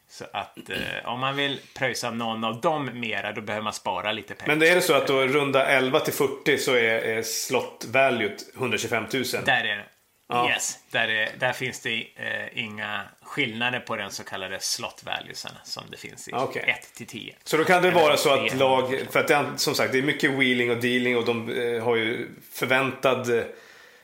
[0.10, 4.12] Så att eh, om man vill pröjsa någon av dem mera, då behöver man spara
[4.12, 4.48] lite pengar.
[4.48, 7.86] Men det är det så att då runda 11 till 40 så är, är slot
[7.86, 9.24] value 125 000?
[9.46, 9.86] Där är det.
[10.32, 10.50] Ja.
[10.50, 15.52] Yes, där, är, där finns det eh, inga skillnader på den så kallade slot valuesen
[15.64, 16.64] som det finns i okay.
[16.64, 17.36] 1 till 10.
[17.44, 20.04] Så då kan det vara så att lag, för att det som sagt det är
[20.04, 23.30] mycket wheeling och dealing och de eh, har ju förväntad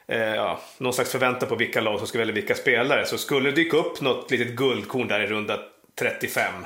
[0.08, 3.06] eh, ja, någon slags förväntan på vilka lag som ska välja vilka spelare.
[3.06, 5.60] Så skulle det dyka upp något litet guldkorn där i runda
[6.00, 6.66] 35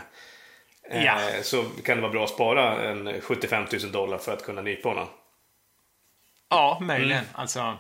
[0.90, 1.20] eh, ja.
[1.42, 4.90] så kan det vara bra att spara en 75 000 dollar för att kunna nypa
[4.90, 5.08] honom.
[6.50, 7.24] Ja, möjligen.
[7.24, 7.30] Mm.
[7.34, 7.78] Alltså,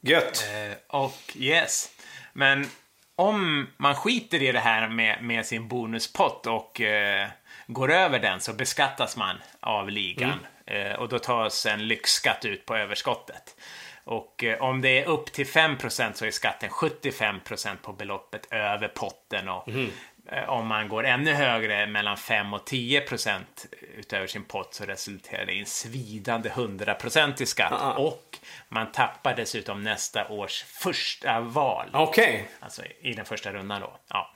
[0.00, 0.44] Gött.
[0.54, 1.90] Eh, och yes.
[2.32, 2.66] Men
[3.16, 7.28] om man skiter i det här med, med sin bonuspott och eh,
[7.66, 10.38] går över den så beskattas man av ligan.
[10.66, 10.92] Mm.
[10.92, 13.56] Eh, och då tas en lyxskatt ut på överskottet.
[14.04, 18.88] Och eh, om det är upp till 5% så är skatten 75% på beloppet över
[18.88, 19.48] potten.
[19.48, 19.90] Och mm.
[20.28, 24.84] Eh, om man går ännu högre, mellan 5 och 10 procent utöver sin pott, så
[24.84, 27.72] resulterar det i en svidande 100 procent i skatt.
[27.72, 27.94] Uh -uh.
[27.94, 31.90] Och man tappar dessutom nästa års första val.
[31.92, 32.24] Okej.
[32.24, 32.44] Okay.
[32.60, 33.96] Alltså i den första rundan då.
[34.08, 34.32] Ja.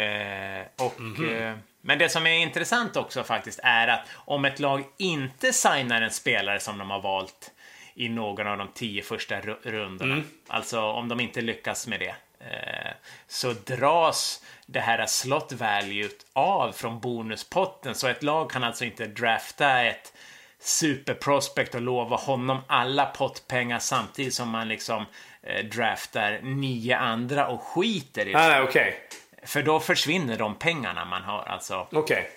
[0.00, 1.50] Eh, och, mm -hmm.
[1.50, 6.02] eh, men det som är intressant också faktiskt är att om ett lag inte signar
[6.02, 7.50] en spelare som de har valt
[7.94, 10.26] i någon av de tio första rundorna, mm.
[10.48, 12.92] alltså om de inte lyckas med det, eh,
[13.28, 17.94] så dras det här slot value av från bonuspotten.
[17.94, 20.12] Så ett lag kan alltså inte drafta ett
[20.58, 25.06] superprospect och lova honom alla pottpengar samtidigt som man liksom
[25.42, 28.38] eh, draftar nio andra och skiter i det.
[28.38, 29.08] Nej, okej.
[29.42, 31.42] För då försvinner de pengarna man har.
[31.42, 32.30] Alltså, Okej.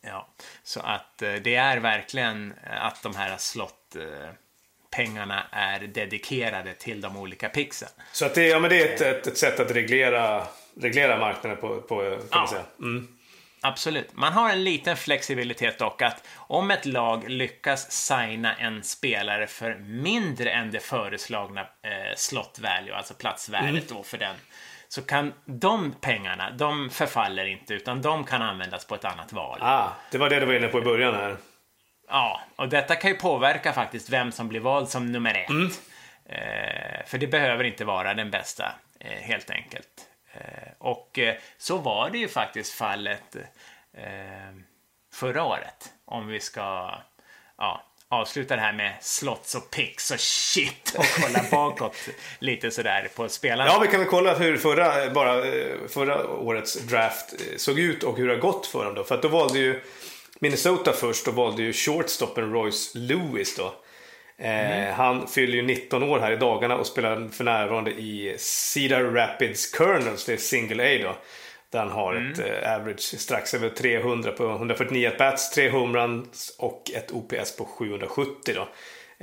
[0.00, 0.26] ja.
[0.62, 4.30] Så att eh, det är verkligen att de här slott eh,
[4.90, 7.88] pengarna är dedikerade till de olika pixen.
[8.12, 10.46] Så att det, ja, men det är ett, ett, ett sätt att reglera,
[10.80, 12.38] reglera marknaden på, på kan Ja.
[12.38, 12.62] man säga.
[12.80, 13.08] Mm.
[13.60, 14.08] Absolut.
[14.12, 19.74] Man har en liten flexibilitet dock att om ett lag lyckas signa en spelare för
[19.78, 21.66] mindre än det föreslagna eh,
[22.16, 24.34] slot value, alltså platsvärdet då för den,
[24.88, 29.58] så kan de pengarna, de förfaller inte utan de kan användas på ett annat val.
[29.62, 31.36] Ah, det var det du var inne på i början här.
[32.08, 35.80] Ja, och detta kan ju påverka faktiskt vem som blir vald som nummer ett.
[36.28, 40.08] Eh, för det behöver inte vara den bästa, eh, helt enkelt.
[40.32, 43.36] Eh, och eh, så var det ju faktiskt fallet
[43.96, 44.54] eh,
[45.14, 45.92] förra året.
[46.04, 46.94] Om vi ska
[47.58, 51.96] ja, avsluta det här med slots och picks och shit och kolla bakåt
[52.38, 53.70] lite sådär på spelarna.
[53.70, 58.16] Ja, vi kan väl kolla hur förra, bara, eh, förra årets draft såg ut och
[58.16, 59.04] hur det har gått för dem då.
[59.04, 59.82] För att då valde ju
[60.40, 63.74] Minnesota först och valde ju shortstoppen Royce Lewis då.
[64.38, 69.02] Eh, Han fyller ju 19 år här i dagarna och spelar för närvarande i Cedar
[69.04, 71.16] Rapids Kernels, det är single A då.
[71.70, 76.90] Där han har ett eh, average strax över 300 på 149 bats, 3 homeruns och
[76.94, 78.68] ett OPS på 770 då.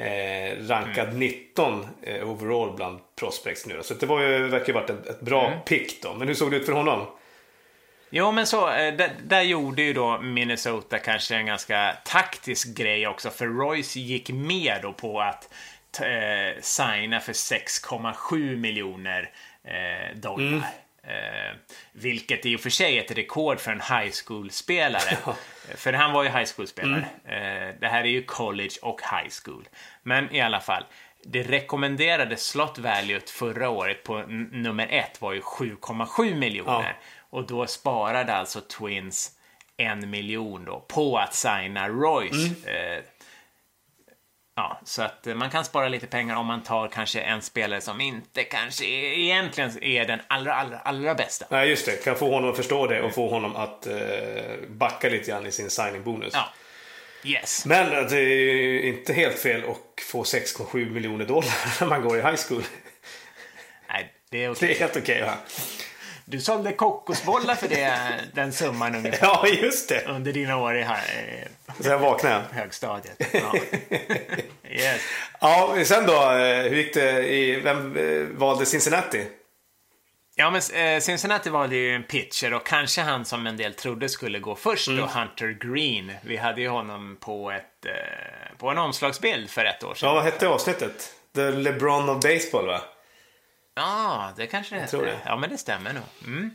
[0.04, 3.84] Eh, rankad 19 eh, overall bland prospects nu då.
[3.84, 6.14] Så det var ju, verkar ju varit ett, ett bra pick då.
[6.14, 7.06] Men hur såg det ut för honom?
[8.10, 13.08] Jo, men så, eh, där, där gjorde ju då Minnesota kanske en ganska taktisk grej
[13.08, 15.50] också, för Royce gick med då på att
[16.02, 19.30] eh, signa för 6,7 miljoner
[19.64, 20.68] eh, dollar.
[21.08, 21.56] Eh,
[21.92, 25.18] vilket i och för sig är ett rekord för en high school-spelare.
[25.76, 27.06] För han var ju high school-spelare.
[27.26, 29.68] Eh, det här är ju college och high school.
[30.04, 30.84] Men i alla fall,
[31.24, 34.18] det rekommenderade slot valuet förra året på
[34.52, 36.96] nummer ett var ju 7,7 miljoner.
[37.36, 39.32] Och då sparade alltså Twins
[39.78, 42.68] en miljon då på att signa Royce.
[42.68, 43.04] Eh,
[44.56, 47.82] ja, så att eh, man kan spara lite pengar om man tar kanske en spelare
[47.82, 51.46] som inte kanske egentligen är den allra, allra, allra bästa.
[51.50, 52.04] Nej, just det.
[52.04, 53.96] Kan få honom att förstå det och få honom att eh,
[54.68, 56.34] backa lite grann i sin signing-bonus.
[56.34, 56.54] Ja.
[57.24, 57.66] Yes.
[57.66, 62.02] Men eh, det är ju inte helt fel att få 6,7 miljoner dollar när man
[62.02, 62.64] går i high school.
[63.90, 64.68] Nej, det är okej.
[64.68, 65.38] Det är helt okej va?
[66.28, 67.98] Du sålde kokosbollar för det,
[68.34, 69.28] den summan ungefär.
[69.28, 70.06] Ja, just det.
[70.08, 71.48] Under dina år i här,
[71.80, 72.36] Så jag vaknade.
[72.36, 73.22] eh, högstadiet.
[73.34, 73.54] Ja.
[74.70, 75.02] yes.
[75.42, 76.14] Ja, sen då?
[76.32, 77.28] eh, Hur gick det?
[77.34, 79.26] I, vem eh, valde Cincinnati?
[80.36, 80.62] Ja, men
[80.96, 84.56] eh, Cincinnati valde ju en pitcher och kanske han som en del trodde skulle gå
[84.56, 86.12] först då, Hunter Green.
[86.22, 90.10] Vi hade ju honom på, ett, eh, på en omslagsbild för ett år sedan.
[90.10, 91.14] Ja, vad hette avsnittet?
[91.36, 92.82] The LeBron of Baseball va?
[93.76, 95.20] Ja, det kanske det tror det.
[95.26, 96.04] Ja, men det stämmer nog.
[96.26, 96.52] Mm.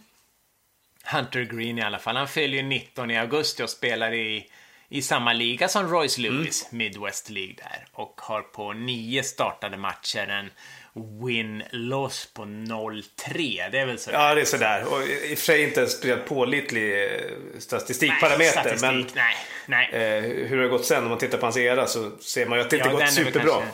[1.04, 2.16] Hunter Green i alla fall.
[2.16, 4.50] Han fyller ju 19 i augusti och spelar i,
[4.88, 7.84] i samma liga som Royce Lewis, Midwest League där.
[7.92, 10.50] Och har på nio startade matcher en
[10.94, 13.70] win-loss på 0-3.
[13.70, 14.10] Det är väl så?
[14.12, 14.84] Ja, det är sådär.
[14.92, 17.20] Och i och för sig inte en speciellt pålitlig eh,
[17.58, 18.50] statistikparameter.
[18.50, 18.80] statistik.
[18.90, 19.88] men Nej, nej.
[19.92, 22.58] eh, hur det har gått sen, om man tittar på hans era så ser man
[22.58, 23.52] ju att det inte Ja, gått superbra.
[23.52, 23.70] kanske-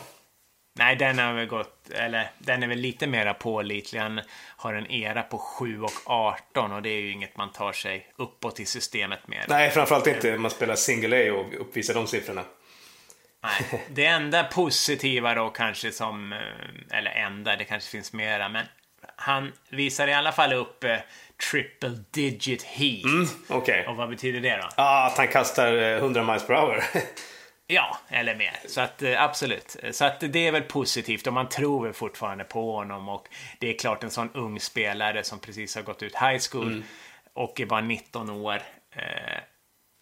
[0.77, 3.99] Nej, den har väl gått, eller den är väl lite mera pålitlig.
[3.99, 4.21] Han
[4.57, 8.07] har en era på 7 och 18 och det är ju inget man tar sig
[8.15, 9.45] uppåt i systemet med.
[9.47, 12.43] Nej, framförallt inte om man spelar single A och uppvisar de siffrorna.
[13.43, 18.65] Nej, det enda positiva då kanske som, eh, eller enda, det kanske finns mera, men
[19.15, 20.97] han visar i alla fall upp eh,
[21.51, 23.29] triple digit heat.
[23.49, 23.87] Okej.
[23.87, 24.69] Och vad betyder det då?
[24.75, 26.83] Ah, att han kastar eh, 100 miles per hour.
[27.67, 28.59] Ja, eller mer.
[28.67, 29.75] Så att eh, absolut.
[29.91, 33.27] Så att det är väl positivt och man tror väl fortfarande på honom och
[33.59, 36.83] det är klart en sån ung spelare som precis har gått ut high school
[37.33, 38.61] och är bara 19 år.
[38.95, 39.01] Eh,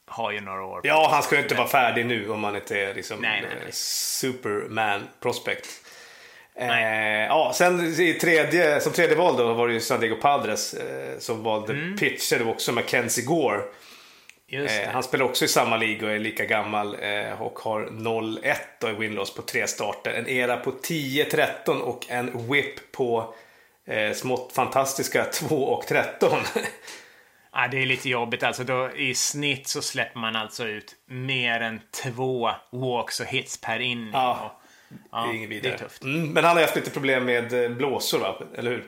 [0.07, 0.82] har ju några år.
[0.84, 3.51] ja, han ska ju inte vara färdig nu om han inte är liksom Nej, nej,
[3.55, 3.66] nej.
[3.66, 5.68] eh, Superman prospect.
[6.55, 7.26] Eh, Nej.
[7.26, 11.20] ja, sen i tredje, som tredje val då var det ju San Diego Padres eh,
[11.20, 11.97] som valde Mm.
[11.97, 12.39] pitcher.
[12.39, 13.61] Var också Mackenzie Gore.
[14.47, 18.55] Eh, han spelar också i samma liga och är lika gammal eh, och har 0-1
[18.79, 20.11] då i winloss på tre starter.
[20.13, 23.33] En era på 10-13 och en whip på
[23.87, 26.39] eh, smått fantastiska 2 och 13.
[27.57, 28.63] Ja, det är lite jobbigt alltså.
[28.63, 33.79] Då, I snitt så släpper man alltså ut mer än två walks och hits per
[33.79, 34.09] inning.
[34.13, 34.59] Ja.
[35.11, 35.73] Ja, det är inget vidare.
[35.73, 36.03] Är tufft.
[36.03, 38.41] Mm, men han har haft lite problem med eh, blåsor va?
[38.57, 38.83] Eller hur?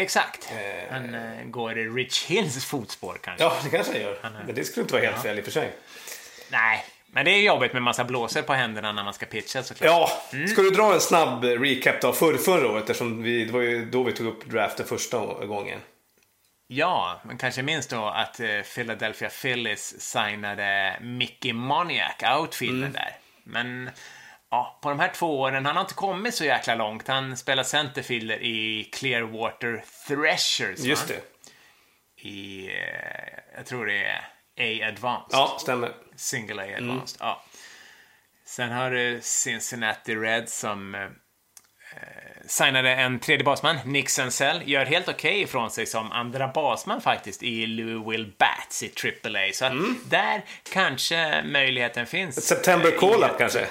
[0.00, 0.52] Exakt.
[0.90, 3.44] Han eh, går i Rich Hills fotspår kanske.
[3.44, 4.18] Ja, det kanske han gör.
[4.46, 5.72] Men det skulle inte vara helt fel i och för sig.
[6.50, 9.86] Nej, men det är jobbigt med massa blåsor på händerna när man ska pitcha såklart.
[10.32, 12.82] Ja, ska du dra en snabb recap då för förra året?
[12.82, 15.78] Eftersom vi, det var ju då vi tog upp draften första gången.
[16.66, 23.16] Ja, men kanske minst då att eh, Philadelphia Phillies signade Mickey Moniak, outfielden där.
[23.44, 23.90] Men
[24.50, 27.08] ja, på de här två åren, han har inte kommit så jäkla långt.
[27.08, 30.78] Han spelar centerfielder i Clearwater Threshers.
[30.78, 31.20] Just det.
[32.28, 34.24] I, eh, jag tror det är
[34.58, 35.38] A-Advanced.
[35.38, 35.92] Ja, stämmer.
[36.16, 37.16] Single A Advanced.
[37.20, 37.42] Ja.
[38.44, 41.00] Sen har du Cincinnati Reds som eh,
[42.46, 44.68] signade en tredje basman, Nick Senzel.
[44.68, 48.92] Gör helt okej ifrån sig som andra basman faktiskt i Louisville Bats i
[49.24, 49.52] AAA.
[49.52, 49.72] Så att
[50.10, 52.38] där kanske möjligheten finns.
[52.38, 53.66] Ett September eh, call-up kanske?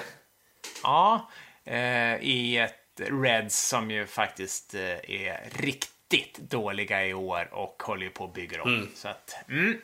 [0.82, 1.30] Ja,
[1.64, 8.02] eh, i ett Reds som ju faktiskt eh, är riktigt dåliga i år och håller
[8.02, 8.88] ju på att bygga om.
[8.94, 9.80] Så att, mm.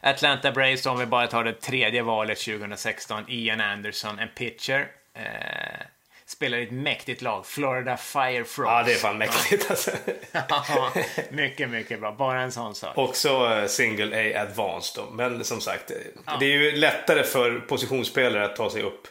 [0.00, 4.88] Atlanta Braves, om vi bara tar det tredje valet 2016, Ian Anderson, en pitcher.
[5.14, 5.86] Eh,
[6.26, 8.68] spelar i ett mäktigt lag, Florida Firefrogs.
[8.70, 9.90] Ja, det är fan mäktigt alltså.
[10.48, 10.92] Ja,
[11.30, 12.12] mycket, mycket bra.
[12.12, 12.98] Bara en sån sak.
[12.98, 15.10] Också eh, single A advanced då.
[15.10, 19.08] Men som sagt, eh, det är ju lättare för positionsspelare att ta sig upp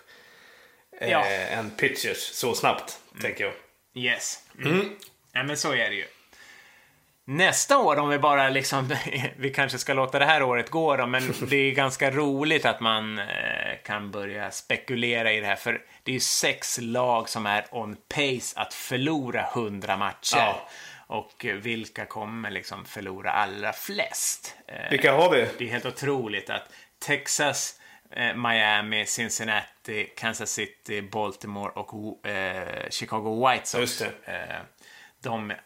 [1.10, 1.26] Ja.
[1.26, 3.54] än pitchers så snabbt, tänker jag.
[4.04, 4.40] Yes.
[4.66, 4.96] Mm.
[5.34, 6.06] Ja, men så är det ju.
[7.26, 8.96] Nästa år, om vi bara liksom,
[9.38, 12.80] vi kanske ska låta det här året gå då, men det är ganska roligt att
[12.80, 13.26] man eh,
[13.86, 17.96] kan börja spekulera i det här, för det är ju sex lag som är on
[17.96, 20.38] pace att förlora 100 matcher.
[20.38, 20.70] Ja.
[21.08, 24.56] Och eh, vilka kommer liksom förlora allra flest?
[24.68, 25.48] Eh, Vilka har vi?
[25.58, 26.64] det är helt otroligt att
[27.06, 27.81] Texas, eh,
[28.36, 34.02] Miami, Cincinnati, Kansas City, Baltimore och eh, Chicago White Sox.
[34.02, 34.60] Eh,
[35.22, 35.58] de eh,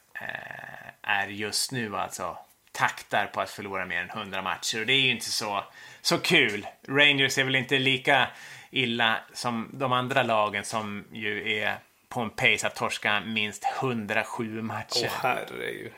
[1.02, 2.38] är just nu alltså
[2.72, 4.80] taktar på att förlora mer än 100 matcher.
[4.80, 5.64] Och det är ju inte så,
[6.02, 6.68] så kul.
[6.88, 8.28] Rangers är väl inte lika
[8.72, 11.76] illa som de andra lagen som ju är
[12.10, 15.06] på en pace att torska minst 107 matcher.
[15.06, 15.92] Åh herregud.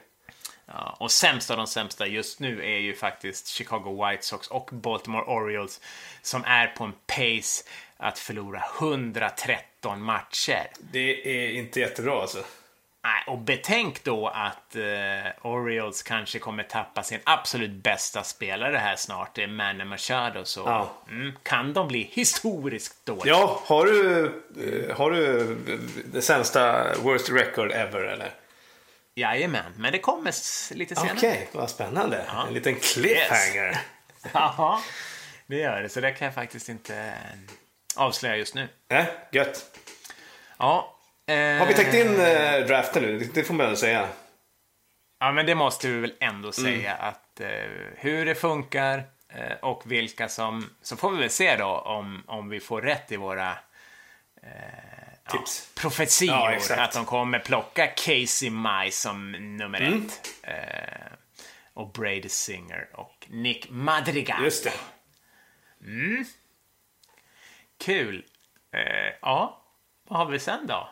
[0.68, 4.70] Ja, och sämst av de sämsta just nu är ju faktiskt Chicago White Sox och
[4.74, 5.82] Baltimore Orioles
[6.22, 7.64] som är på en pace
[7.98, 10.68] att förlora 113 matcher.
[10.80, 12.44] Det är inte jättebra alltså.
[13.04, 18.96] Nej, och betänk då att eh, Orioles kanske kommer tappa sin absolut bästa spelare här
[18.96, 19.36] snart.
[19.36, 20.46] Det är Manny Machado.
[20.46, 20.90] Så Ja.
[21.10, 23.34] mm, kan de bli historiskt dåliga?
[23.34, 25.56] Ja, har du, eh, har du
[26.14, 28.32] det sämsta worst record ever eller?
[29.18, 30.34] Jajamän, men det kommer
[30.76, 31.14] lite senare.
[31.18, 32.26] Okej, vad spännande.
[32.48, 33.78] En liten cliffhanger.
[34.34, 34.82] Ja,
[35.48, 35.90] det gör det.
[35.90, 37.14] Så det kan jag faktiskt inte eh,
[37.96, 38.68] avslöja just nu.
[38.90, 39.78] Nej, gött.
[40.58, 40.96] Ja.
[41.28, 43.20] Eh, Har vi täckt in eh, draften nu?
[43.34, 44.08] Det- får man väl säga.
[45.20, 47.08] Ja, men det måste vi väl ändå säga Mm.
[47.10, 47.48] att eh,
[47.98, 50.70] hur det funkar eh, och vilka som...
[50.82, 53.58] Så får vi väl se då om, om vi får rätt i våra
[55.32, 55.72] Tips.
[55.76, 56.58] profetior.
[56.70, 60.06] Ja, att de kommer plocka Casey Mize som nummer Mm.
[60.08, 60.30] ett.
[60.44, 61.12] Eh,
[61.74, 64.44] och Brady Singer och Nick Madrigal.
[64.44, 64.74] Just det.
[67.80, 68.26] Kul.
[68.74, 69.62] Eh, ja,
[70.08, 70.90] vad har vi sen då?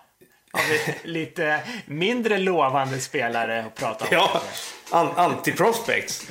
[1.03, 4.09] Lite mindre lovande spelare att prata om?
[4.11, 4.41] Ja,
[4.91, 6.27] an- anti-prospects.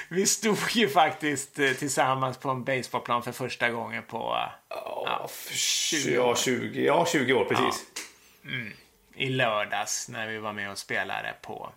[0.08, 5.28] Vi stod ju faktiskt eh, tillsammans på en baseballplan för första gången på eh, Ja,
[5.30, 7.84] för 20 ja, 20, ja, 20 år precis.
[9.16, 11.72] i lördags när vi var med och spelade på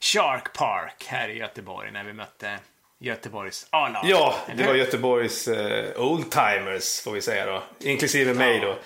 [0.00, 2.58] Shark Park här i Göteborg när vi mötte
[2.98, 4.04] Göteborgs A-lag.
[4.06, 7.62] Ja, det var Göteborgs eh, oldtimers får vi säga då.
[7.80, 8.78] Inklusive mig då.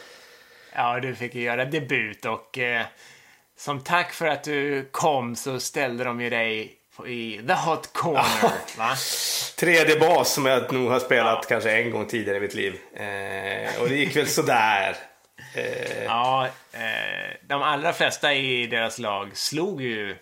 [0.74, 2.82] Ja, du fick ju göra debut och eh,
[3.56, 8.52] som tack för att du kom så ställde de ju dig i the hot corner.
[8.78, 8.96] va?
[9.58, 12.78] Tredje bas som jag nog har spelat kanske en gång tidigare i mitt liv.
[12.94, 14.96] Eh, och det gick väl sådär.
[15.54, 20.16] Eh, Ja, eh, de allra flesta i deras lag slog ju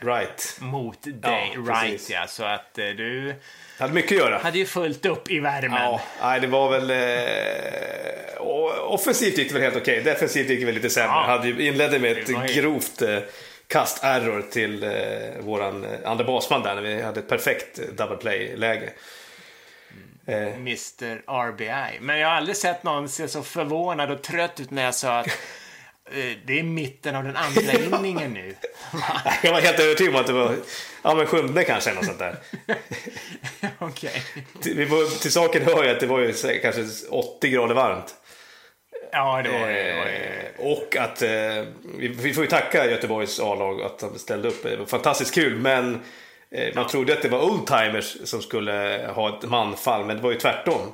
[0.00, 0.56] right.
[0.60, 2.10] mot dig, Ja, right precis.
[2.10, 2.26] ja.
[2.26, 3.34] Så att eh, du
[3.78, 4.38] Hade mycket att göra.
[4.38, 5.82] hade ju fullt upp i värmen.
[5.82, 6.90] Ja, nej, det var väl...
[6.90, 8.46] Eh,
[8.82, 10.02] offensivt gick det väl helt okej.
[10.02, 11.08] Defensivt gick det väl lite sämre.
[11.16, 11.24] Ja.
[11.24, 13.18] Hade ju inledde med ett ju- grovt eh,
[13.66, 14.90] kast-error till eh,
[15.40, 18.92] våran eh, andra basman där när vi hade ett perfekt eh, double play-läge.
[20.26, 21.98] Eh, Mr RBI.
[22.00, 25.18] Men jag har aldrig sett någon se så förvånad och trött ut när jag sa
[25.18, 25.32] att eh,
[26.44, 28.54] det är mitten av den andra inningen nu.
[29.42, 30.56] jag var helt övertygad om att det var
[31.02, 32.36] ja, men sjunde kanske, något sånt där.
[33.78, 34.22] Okej.
[34.60, 34.88] Till,
[35.20, 36.32] till saken hör ju att det var ju
[36.62, 38.14] kanske 80 grader varmt.
[39.12, 39.96] Ja, det var det.
[39.96, 40.46] Var det.
[40.58, 41.64] Eh, och att eh,
[41.98, 44.62] vi, vi, får ju tacka Göteborgs A-lag att de ställde upp.
[44.62, 46.00] Det var fantastiskt kul, men
[46.50, 50.30] eh, man trodde att det var oldtimers som skulle ha ett manfall, men det var
[50.30, 50.92] ju tvärtom.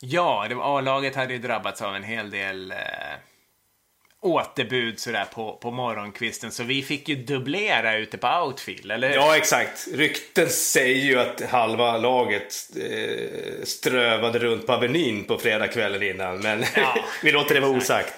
[0.00, 2.76] Ja, A-laget hade ju drabbats av en hel del eh,
[4.26, 6.50] återbud sådär på, på morgonkvisten.
[6.50, 9.16] Så vi fick ju dubblera ute på outfield, eller hur?
[9.16, 9.88] Ja, exakt.
[9.92, 16.38] Rykten säger ju att halva laget eh, strövade runt på Avenyn på fredagskvällen innan.
[16.38, 18.14] Men ja, vi låter det vara osagt.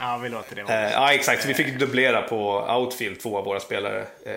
[0.00, 0.86] Ja, vi låter det vara.
[0.86, 1.42] Eh, ja, exakt.
[1.42, 4.34] Så vi fick dubblera på outfield, två av våra spelare eh,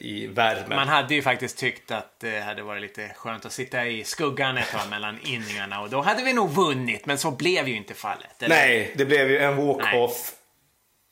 [0.00, 0.76] i värmen.
[0.76, 4.58] Man hade ju faktiskt tyckt att det hade varit lite skönt att sitta i skuggan
[4.58, 7.94] ett tag mellan inningarna och då hade vi nog vunnit, men så blev ju inte
[7.94, 8.42] fallet.
[8.42, 8.56] Eller?
[8.56, 10.32] Nej, det blev ju en walk-off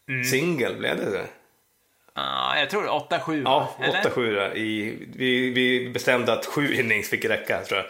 [0.09, 0.25] mm.
[0.25, 1.27] singel, blev det det?
[2.14, 3.43] Ja, jag tror 8-7.
[3.45, 4.51] Ja, 8-7.
[4.55, 7.87] Vi, vi bestämde att sju innings fick räcka, tror jag.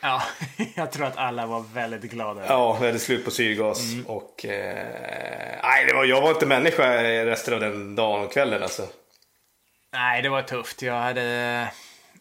[0.00, 0.22] Ja,
[0.76, 2.46] jag tror att alla var väldigt glada.
[2.48, 3.92] Ja, vi hade slut på syrgas.
[3.92, 4.06] Mm.
[4.06, 8.62] Och, eh, nej, det var, jag var inte människa resten av den dagen och kvällen
[8.62, 8.86] alltså.
[9.92, 10.82] Nej, det var tufft.
[10.82, 11.68] Jag hade,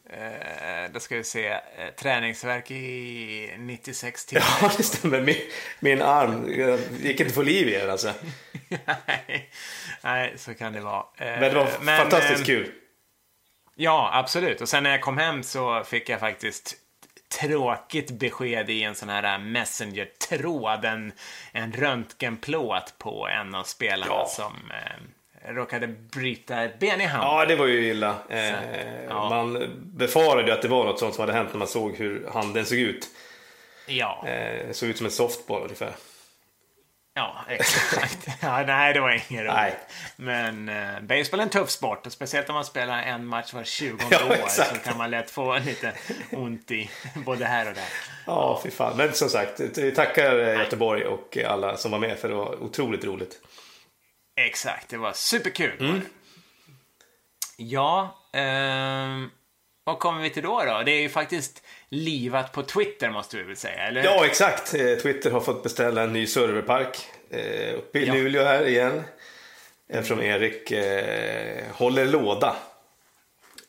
[0.09, 1.59] eh, då ska vi se, eh,
[1.99, 4.45] träningsverk i 96 timmar.
[4.61, 5.21] Ja, det stämmer.
[5.21, 5.35] Min,
[5.79, 6.47] min arm
[7.01, 8.13] gick inte få liv i den alltså.
[9.05, 9.49] nej,
[10.01, 11.05] nej, så kan det vara.
[11.17, 12.71] Eh, Men det var men, fantastiskt eh, kul.
[13.75, 14.61] Ja, absolut.
[14.61, 16.75] Och sen när jag kom hem så fick jag faktiskt
[17.29, 20.85] tråkigt besked i en sån här Messenger-tråd.
[20.85, 21.11] En,
[21.51, 24.25] en röntgenplåt på en av spelarna ja.
[24.25, 27.29] som eh, råkade bryta ett ben i handen.
[27.29, 28.15] Ja, det var ju illa.
[28.29, 29.29] Eh, ja.
[29.29, 32.29] Man befarade ju att det var något sånt som hade hänt när man såg hur
[32.33, 33.07] handen såg ut.
[33.87, 34.27] Ja.
[34.27, 35.95] Eh, såg ut som en softball ungefär.
[37.17, 38.27] Ja, exakt.
[38.41, 39.77] ja, nej, det var inget roligt.
[40.15, 42.05] Men eh, baseball är en tuff sport.
[42.05, 44.69] Och speciellt om man spelar en match var 20 ja, år exakt.
[44.69, 45.93] så kan man lätt få lite
[46.31, 46.89] ont i
[47.25, 47.85] både här och där.
[48.25, 48.97] Ja, fy fan.
[48.97, 52.63] Men som sagt, vi tackar eh, Göteborg och alla som var med för det var
[52.63, 53.41] otroligt roligt.
[54.35, 55.79] Exakt, det var superkul.
[55.79, 56.01] Mm.
[57.57, 59.29] Ja, eh,
[59.83, 60.83] vad kommer vi till då, då?
[60.83, 64.73] Det är ju faktiskt livat på Twitter måste vi väl säga, eller Ja, exakt.
[64.73, 68.13] Eh, Twitter har fått beställa en ny serverpark eh, uppe i ja.
[68.13, 69.03] Luleå här igen.
[69.89, 72.55] Eftersom Erik eh, håller låda.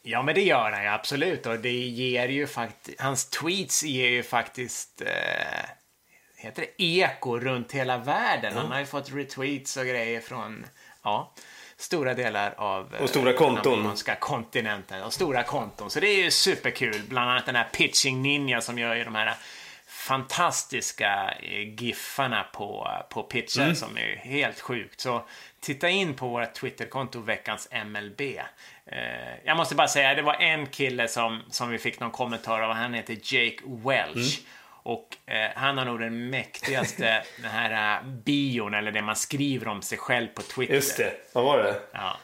[0.03, 1.47] Ja, men det gör han ju absolut.
[1.47, 5.69] Och det ger ju faktiskt, hans tweets ger ju faktiskt, eh,
[6.37, 8.53] heter det eko runt hela världen.
[8.53, 8.63] Mm.
[8.63, 10.67] Han har ju fått retweets och grejer från,
[11.03, 11.35] ja
[11.79, 13.97] stora delar av och stora konton.
[14.07, 15.03] den kontinenten.
[15.03, 15.91] Och stora konton.
[15.91, 17.03] Så det är ju superkul.
[17.09, 19.35] Bland annat den här Pitching Ninja som gör ju de här
[20.09, 23.75] fantastiska eh, giffarna på, på pitcher mm.
[23.75, 25.01] som är helt sjukt.
[25.01, 25.25] Så
[25.61, 28.21] titta in på vårt Twitterkonto veckans MLB.
[28.21, 28.99] Eh,
[29.45, 32.75] jag måste bara säga, det var en kille som, som vi fick någon kommentar av.
[32.75, 34.39] Han heter Jake Welch.
[34.39, 34.49] Mm.
[34.89, 39.69] Och eh, han har nog den mäktigaste den här uh, bion, eller det man skriver
[39.69, 40.75] om sig själv på Twitter.
[40.75, 41.81] Just det, vad var det?
[41.93, 42.17] Ja.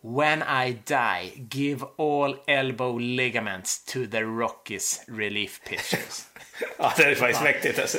[0.00, 6.24] When I die, give all elbow ligaments to the Rockies relief pitchers.
[6.78, 7.98] ja, det är faktiskt mäktigt alltså.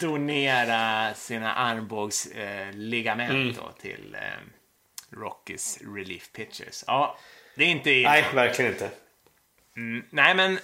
[0.00, 3.74] Donera sina armbågsligament eh, mm.
[3.80, 4.20] till eh,
[5.20, 6.84] Rockies relief pitchers.
[6.86, 7.18] Ja,
[7.56, 8.10] det är inte illa.
[8.10, 8.90] Nej, verkligen inte.
[9.76, 10.58] Mm, nej, men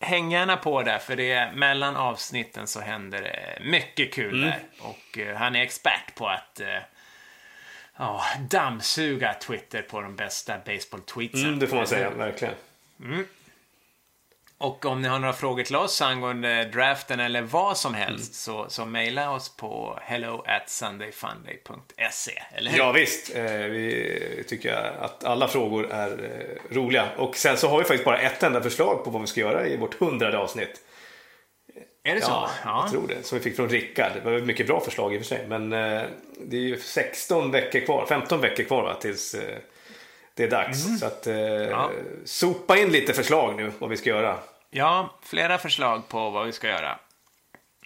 [0.00, 4.50] häng gärna på där, för det är, mellan avsnitten så händer det mycket kul mm.
[4.50, 4.60] där.
[4.80, 11.46] Och uh, han är expert på att uh, oh, dammsuga Twitter på de bästa baseball-tweetsen.
[11.46, 12.54] Mm, det får man säga, verkligen.
[13.00, 13.26] Mm.
[14.60, 18.64] Och om ni har några frågor till oss angående draften eller vad som helst mm.
[18.68, 22.42] så, så mejla oss på hello at sundayfunday.se.
[22.54, 22.78] Eller hur?
[22.78, 23.34] Ja, visst.
[23.34, 27.08] Eh, vi tycker att alla frågor är eh, roliga.
[27.16, 29.66] Och sen så har vi faktiskt bara ett enda förslag på vad vi ska göra
[29.66, 30.80] i vårt hundrade avsnitt.
[32.04, 32.48] Är det så?
[32.64, 33.22] Ja, jag tror det.
[33.22, 34.12] Som vi fick från Rickard.
[34.14, 35.46] Det var mycket bra förslag i och för sig.
[35.48, 36.02] Men eh,
[36.46, 39.58] det är ju 16 veckor kvar, 15 veckor kvar va, tills eh,
[40.38, 40.86] det är dags.
[40.86, 40.98] Mm.
[40.98, 41.90] Så att, eh, ja.
[42.24, 44.38] sopa in lite förslag nu vad vi ska göra.
[44.70, 46.98] Ja, flera förslag på vad vi ska göra.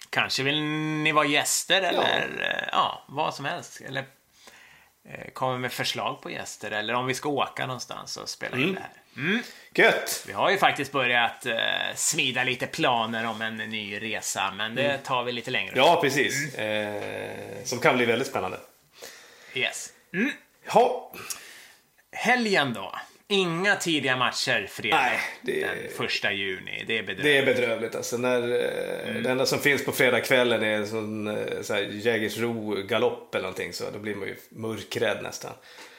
[0.09, 3.81] Kanske vill ni vara gäster eller ja, eh, ja vad som helst.
[3.81, 4.05] Eller
[5.09, 8.63] eh, kommer med förslag på gäster eller om vi ska åka någonstans och spela in
[8.63, 8.75] mm.
[8.75, 8.91] det här.
[9.17, 9.43] Mm.
[9.75, 10.23] Gött!
[10.27, 11.55] Vi har ju faktiskt börjat eh,
[11.95, 15.01] smida lite planer om en ny resa, men det mm.
[15.03, 15.73] tar vi lite längre.
[15.75, 16.55] Ja, precis.
[16.57, 16.95] Mm.
[16.95, 18.59] Eh, som kan bli väldigt spännande.
[19.53, 19.89] Yes.
[20.13, 20.31] Mm.
[20.65, 21.11] Ja.
[22.13, 22.95] Helgen då?
[23.27, 26.83] Inga tidiga matcher fredag Nej, det den första juni.
[26.87, 27.23] Det är bedrövligt.
[27.23, 28.17] Det är bedrövligt alltså.
[28.17, 29.23] När, eh, mm.
[29.23, 33.73] Det enda som finns på fredagskvällen är en sån eh, så Jägersro galopp eller någonting.
[33.73, 35.51] Så då blir man ju mörkrädd nästan.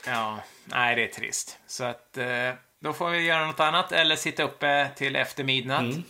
[0.06, 1.58] Ja, nej det är trist.
[1.66, 2.50] Så att eh,
[2.80, 5.80] då får vi göra något annat eller sitta uppe till efter midnatt.
[5.80, 6.02] Mm.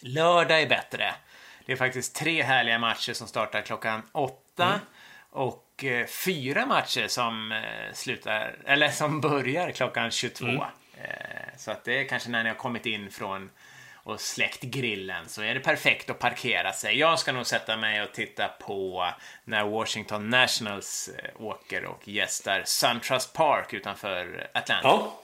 [0.00, 1.14] Lördag är bättre.
[1.66, 4.66] Det är faktiskt tre härliga matcher som startar klockan åtta.
[4.66, 4.80] Mm.
[5.30, 10.46] Och eh, fyra matcher som eh, slutar, eller som börjar klockan 22.
[10.46, 10.60] Mm.
[10.60, 10.66] Eh,
[11.56, 13.50] så att det är kanske när ni har kommit in från
[13.94, 16.98] och släckt grillen så är det perfekt att parkera sig.
[16.98, 19.08] Jag ska nog sätta mig och titta på
[19.44, 24.88] när Washington Nationals åker och gästar SunTrust Park utanför Atlanta.
[24.88, 25.20] Ja,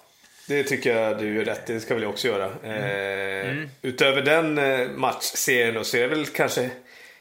[0.48, 2.50] det tycker jag du gör rätt Det ska vi också göra.
[2.64, 2.76] Mm.
[2.76, 3.70] Eh, mm.
[3.82, 6.70] Utöver den matchserien då, så är det väl kanske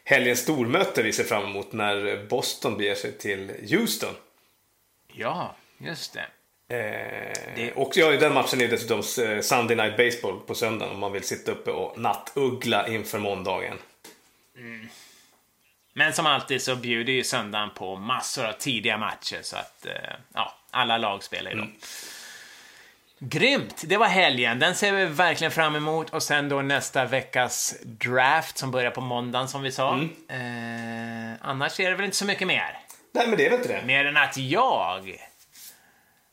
[0.04, 4.16] helgens stormöte vi ser fram emot när Boston beger sig till Houston.
[5.08, 6.26] Ja, just det.
[6.68, 7.72] Eh, det...
[7.72, 11.24] Och ja, den matchen är dessutom eh, Sunday Night Baseball på söndagen om man vill
[11.24, 13.78] sitta uppe och nattuggla inför måndagen.
[14.58, 14.88] Mm.
[15.94, 19.94] Men som alltid så bjuder ju söndagen på massor av tidiga matcher så att eh,
[20.34, 21.58] ja, alla lag spelar då.
[21.58, 21.74] Mm.
[23.26, 23.84] Grymt!
[23.88, 24.60] Det var helgen.
[24.60, 26.10] Den ser vi verkligen fram emot.
[26.10, 29.94] Och sen då nästa veckas draft som börjar på måndagen som vi sa.
[29.94, 31.32] Mm.
[31.32, 32.80] Eh, annars är det väl inte så mycket mer?
[33.14, 33.86] Nej, men det är väl inte det.
[33.86, 35.20] Mer än att jag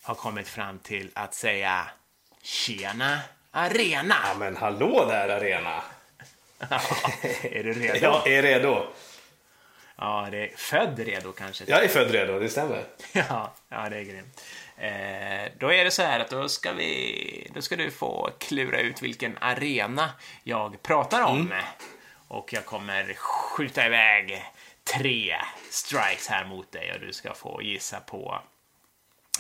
[0.03, 1.87] har kommit fram till att säga
[2.43, 3.19] Tjena
[3.51, 4.15] Arena.
[4.25, 5.83] Ja, men hallå där Arena.
[7.43, 7.99] är du redo?
[8.03, 8.87] Jag är redo.
[9.97, 11.65] Ja, det är född redo kanske.
[11.67, 12.85] Jag är född redo, det stämmer.
[13.13, 14.43] ja, ja, det är grymt.
[14.81, 18.81] Eh, då är det så här att då ska, vi, då ska du få klura
[18.81, 20.11] ut vilken arena
[20.43, 21.41] jag pratar om.
[21.41, 21.65] Mm.
[22.29, 24.45] Och jag kommer skjuta iväg
[24.85, 25.37] tre
[25.71, 28.41] strikes här mot dig och du ska få gissa på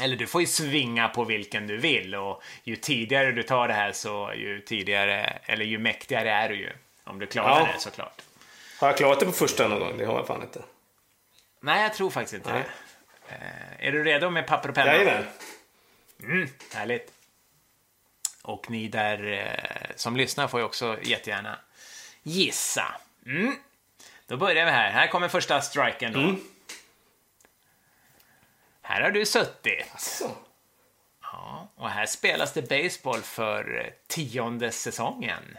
[0.00, 3.74] eller du får ju svinga på vilken du vill och ju tidigare du tar det
[3.74, 6.72] här så ju tidigare, eller ju mäktigare är du ju.
[7.04, 7.68] Om du klarar ja.
[7.74, 8.22] det såklart.
[8.80, 9.98] Har jag klarat det på första någon gång?
[9.98, 10.62] Det har jag fan inte.
[11.60, 12.62] Nej, jag tror faktiskt inte Nej.
[12.62, 12.89] det.
[13.30, 14.94] Eh, är du redo med papper och penna?
[14.94, 15.24] Jajamän.
[16.22, 17.12] Mm, härligt.
[18.42, 21.58] Och ni där eh, som lyssnar får ju också jättegärna
[22.22, 22.94] gissa.
[23.26, 23.56] Mm.
[24.26, 24.90] Då börjar vi här.
[24.90, 26.20] Här kommer första striken då.
[26.20, 26.40] Mm.
[28.82, 29.88] Här har du suttit.
[29.92, 30.30] Alltså.
[31.22, 35.58] Ja, och här spelas det baseball för tionde säsongen.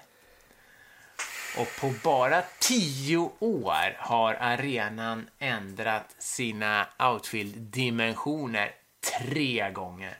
[1.57, 8.71] Och på bara tio år har arenan ändrat sina outfield-dimensioner
[9.19, 10.17] tre gånger.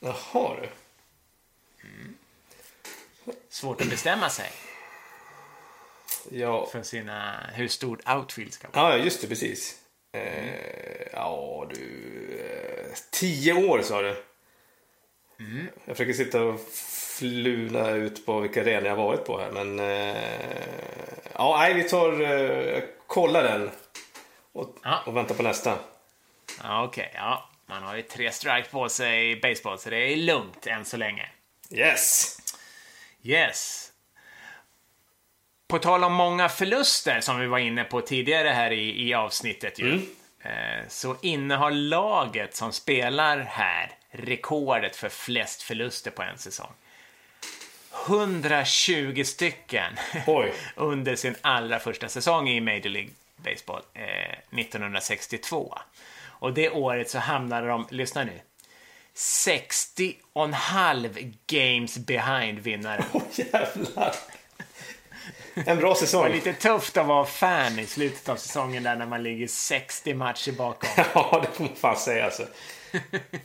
[0.00, 0.68] Jaha du.
[1.88, 2.14] Mm.
[3.48, 4.50] Svårt att bestämma sig.
[6.30, 6.68] Ja.
[6.72, 8.98] För sina, hur stort outfield ska vara.
[8.98, 9.78] Ja, just det, precis.
[10.12, 11.84] Eh, ja, du...
[12.40, 14.24] Eh, tio år sa du.
[15.38, 15.68] Mm.
[15.84, 16.60] Jag försöker sitta och
[17.18, 19.50] fluna ut på vilka arenor jag varit på här.
[19.50, 20.16] Men eh,
[21.34, 22.20] ja, nej, vi tar...
[22.20, 23.70] Eh, kolla den.
[24.52, 25.02] Och, ja.
[25.06, 25.78] och väntar på nästa.
[26.62, 27.50] Ja, Okej, okay, ja.
[27.66, 30.96] Man har ju tre strike på sig i baseball, så det är lugnt än så
[30.96, 31.28] länge.
[31.70, 32.36] Yes!
[33.22, 33.92] Yes.
[35.68, 39.78] På tal om många förluster som vi var inne på tidigare här i, i avsnittet
[39.78, 39.92] ju.
[39.92, 40.06] Mm.
[40.42, 46.72] Eh, så innehar laget som spelar här rekordet för flest förluster på en säsong.
[48.06, 49.92] 120 stycken
[50.76, 55.78] under sin allra första säsong i Major League Baseball eh, 1962.
[56.26, 58.40] Och det året så hamnade de, lyssna nu,
[59.14, 63.04] 60 och en halv games behind vinnare.
[63.12, 64.14] Åh oh, jävlar!
[65.66, 66.22] En bra säsong.
[66.22, 69.46] Det var lite tufft att vara fan i slutet av säsongen där när man ligger
[69.46, 70.90] 60 matcher bakom.
[71.14, 72.46] ja, det får man fan säga alltså.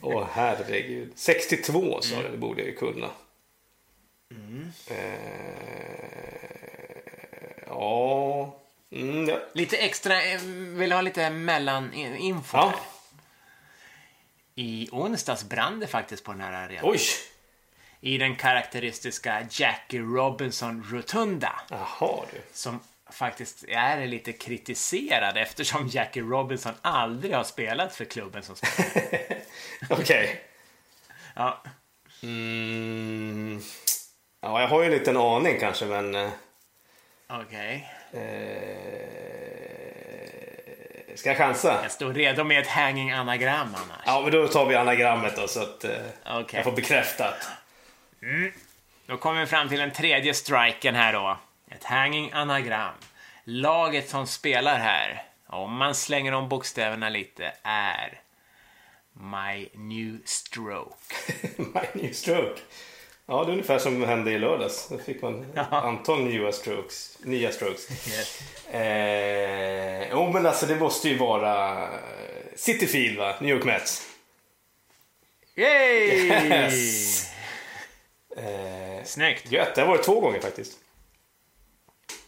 [0.01, 1.11] Åh oh, herregud.
[1.15, 3.09] 62 sa du, det borde jag ju kunna.
[4.33, 4.71] Mm.
[4.87, 4.97] Eh,
[7.67, 8.59] ja.
[8.91, 9.39] Mm, ja.
[9.53, 10.41] Lite extra, eh,
[10.77, 12.57] vill ha lite mellaninfo.
[12.57, 12.73] Ja.
[14.55, 16.85] I onsdags brann det faktiskt på den här arenan.
[16.85, 16.99] Oj!
[18.03, 21.61] i den karaktäristiska Jackie Robinson Rotunda.
[21.69, 22.41] Jaha du.
[22.53, 22.79] Som
[23.09, 29.21] faktiskt är lite kritiserad eftersom Jackie Robinson aldrig har spelat för klubben som spelar.
[29.89, 30.01] Okej.
[30.01, 30.35] Okay.
[31.35, 31.63] Ja.
[32.23, 33.61] Mm.
[34.43, 36.15] Ja, jag har ju en liten aning kanske, men...
[36.15, 36.29] Eh,
[37.27, 37.89] Okej.
[38.11, 38.21] Okay.
[38.21, 39.13] Eh...
[41.15, 41.79] Ska jag chansa?
[41.83, 44.01] Jag står redo med ett hanging anagram annars.
[44.05, 45.91] Ja, men då tar vi anagrammet då så att eh,
[46.39, 46.57] okay.
[46.57, 47.47] jag får bekräftat.
[48.21, 48.51] Mm.
[49.05, 51.37] Då kommer vi fram till den tredje striken här då.
[51.71, 52.93] Ett hanging anagram.
[53.43, 58.21] Laget som spelar här, om man slänger om bokstäverna lite, är
[59.13, 61.15] My New Stroke.
[61.57, 62.61] My New Stroke.
[63.25, 64.87] Ja, det är ungefär som hände i lördags.
[64.89, 65.61] Då fick man ja.
[65.71, 67.17] antal nya strokes.
[67.23, 67.89] Nya strokes.
[68.07, 68.41] Yes.
[68.73, 71.87] Eh, oh, men alltså det måste ju vara
[72.55, 73.35] City Field, va?
[73.39, 74.07] New York Mets.
[75.55, 76.27] Yay!
[76.27, 77.29] Yes!
[78.37, 79.51] Eh, Snyggt.
[79.51, 80.77] Gött, det har varit två gånger faktiskt.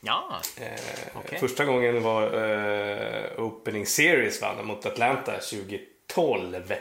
[0.01, 0.79] Ja, Eh,
[1.13, 1.39] Okej.
[1.39, 6.73] Första gången var eh, Opening Series vann mot Atlanta 2012.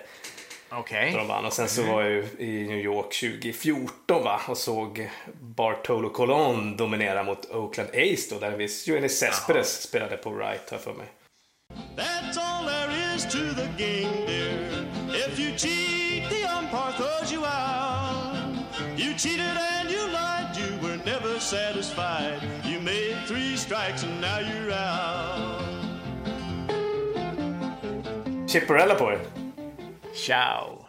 [0.78, 1.12] Okej.
[1.12, 1.44] De vann.
[1.44, 4.40] Och sen så var jag ju i New York 2014 va?
[4.48, 5.10] och såg
[5.40, 10.70] Bartolo Colon dominera mot Oakland A's då, där en viss Johannes Cespedes spelade på right
[10.70, 11.06] här för mig.
[11.96, 14.54] That's all there is to the game, dear.
[15.14, 17.94] If you cheat, the umpire throws you out.
[18.96, 22.42] You cheated and you lied, you were never satisfied.
[22.64, 25.64] You made three strikes and now you're out.
[28.48, 29.43] Chipperella på er!
[30.14, 30.83] Ciao.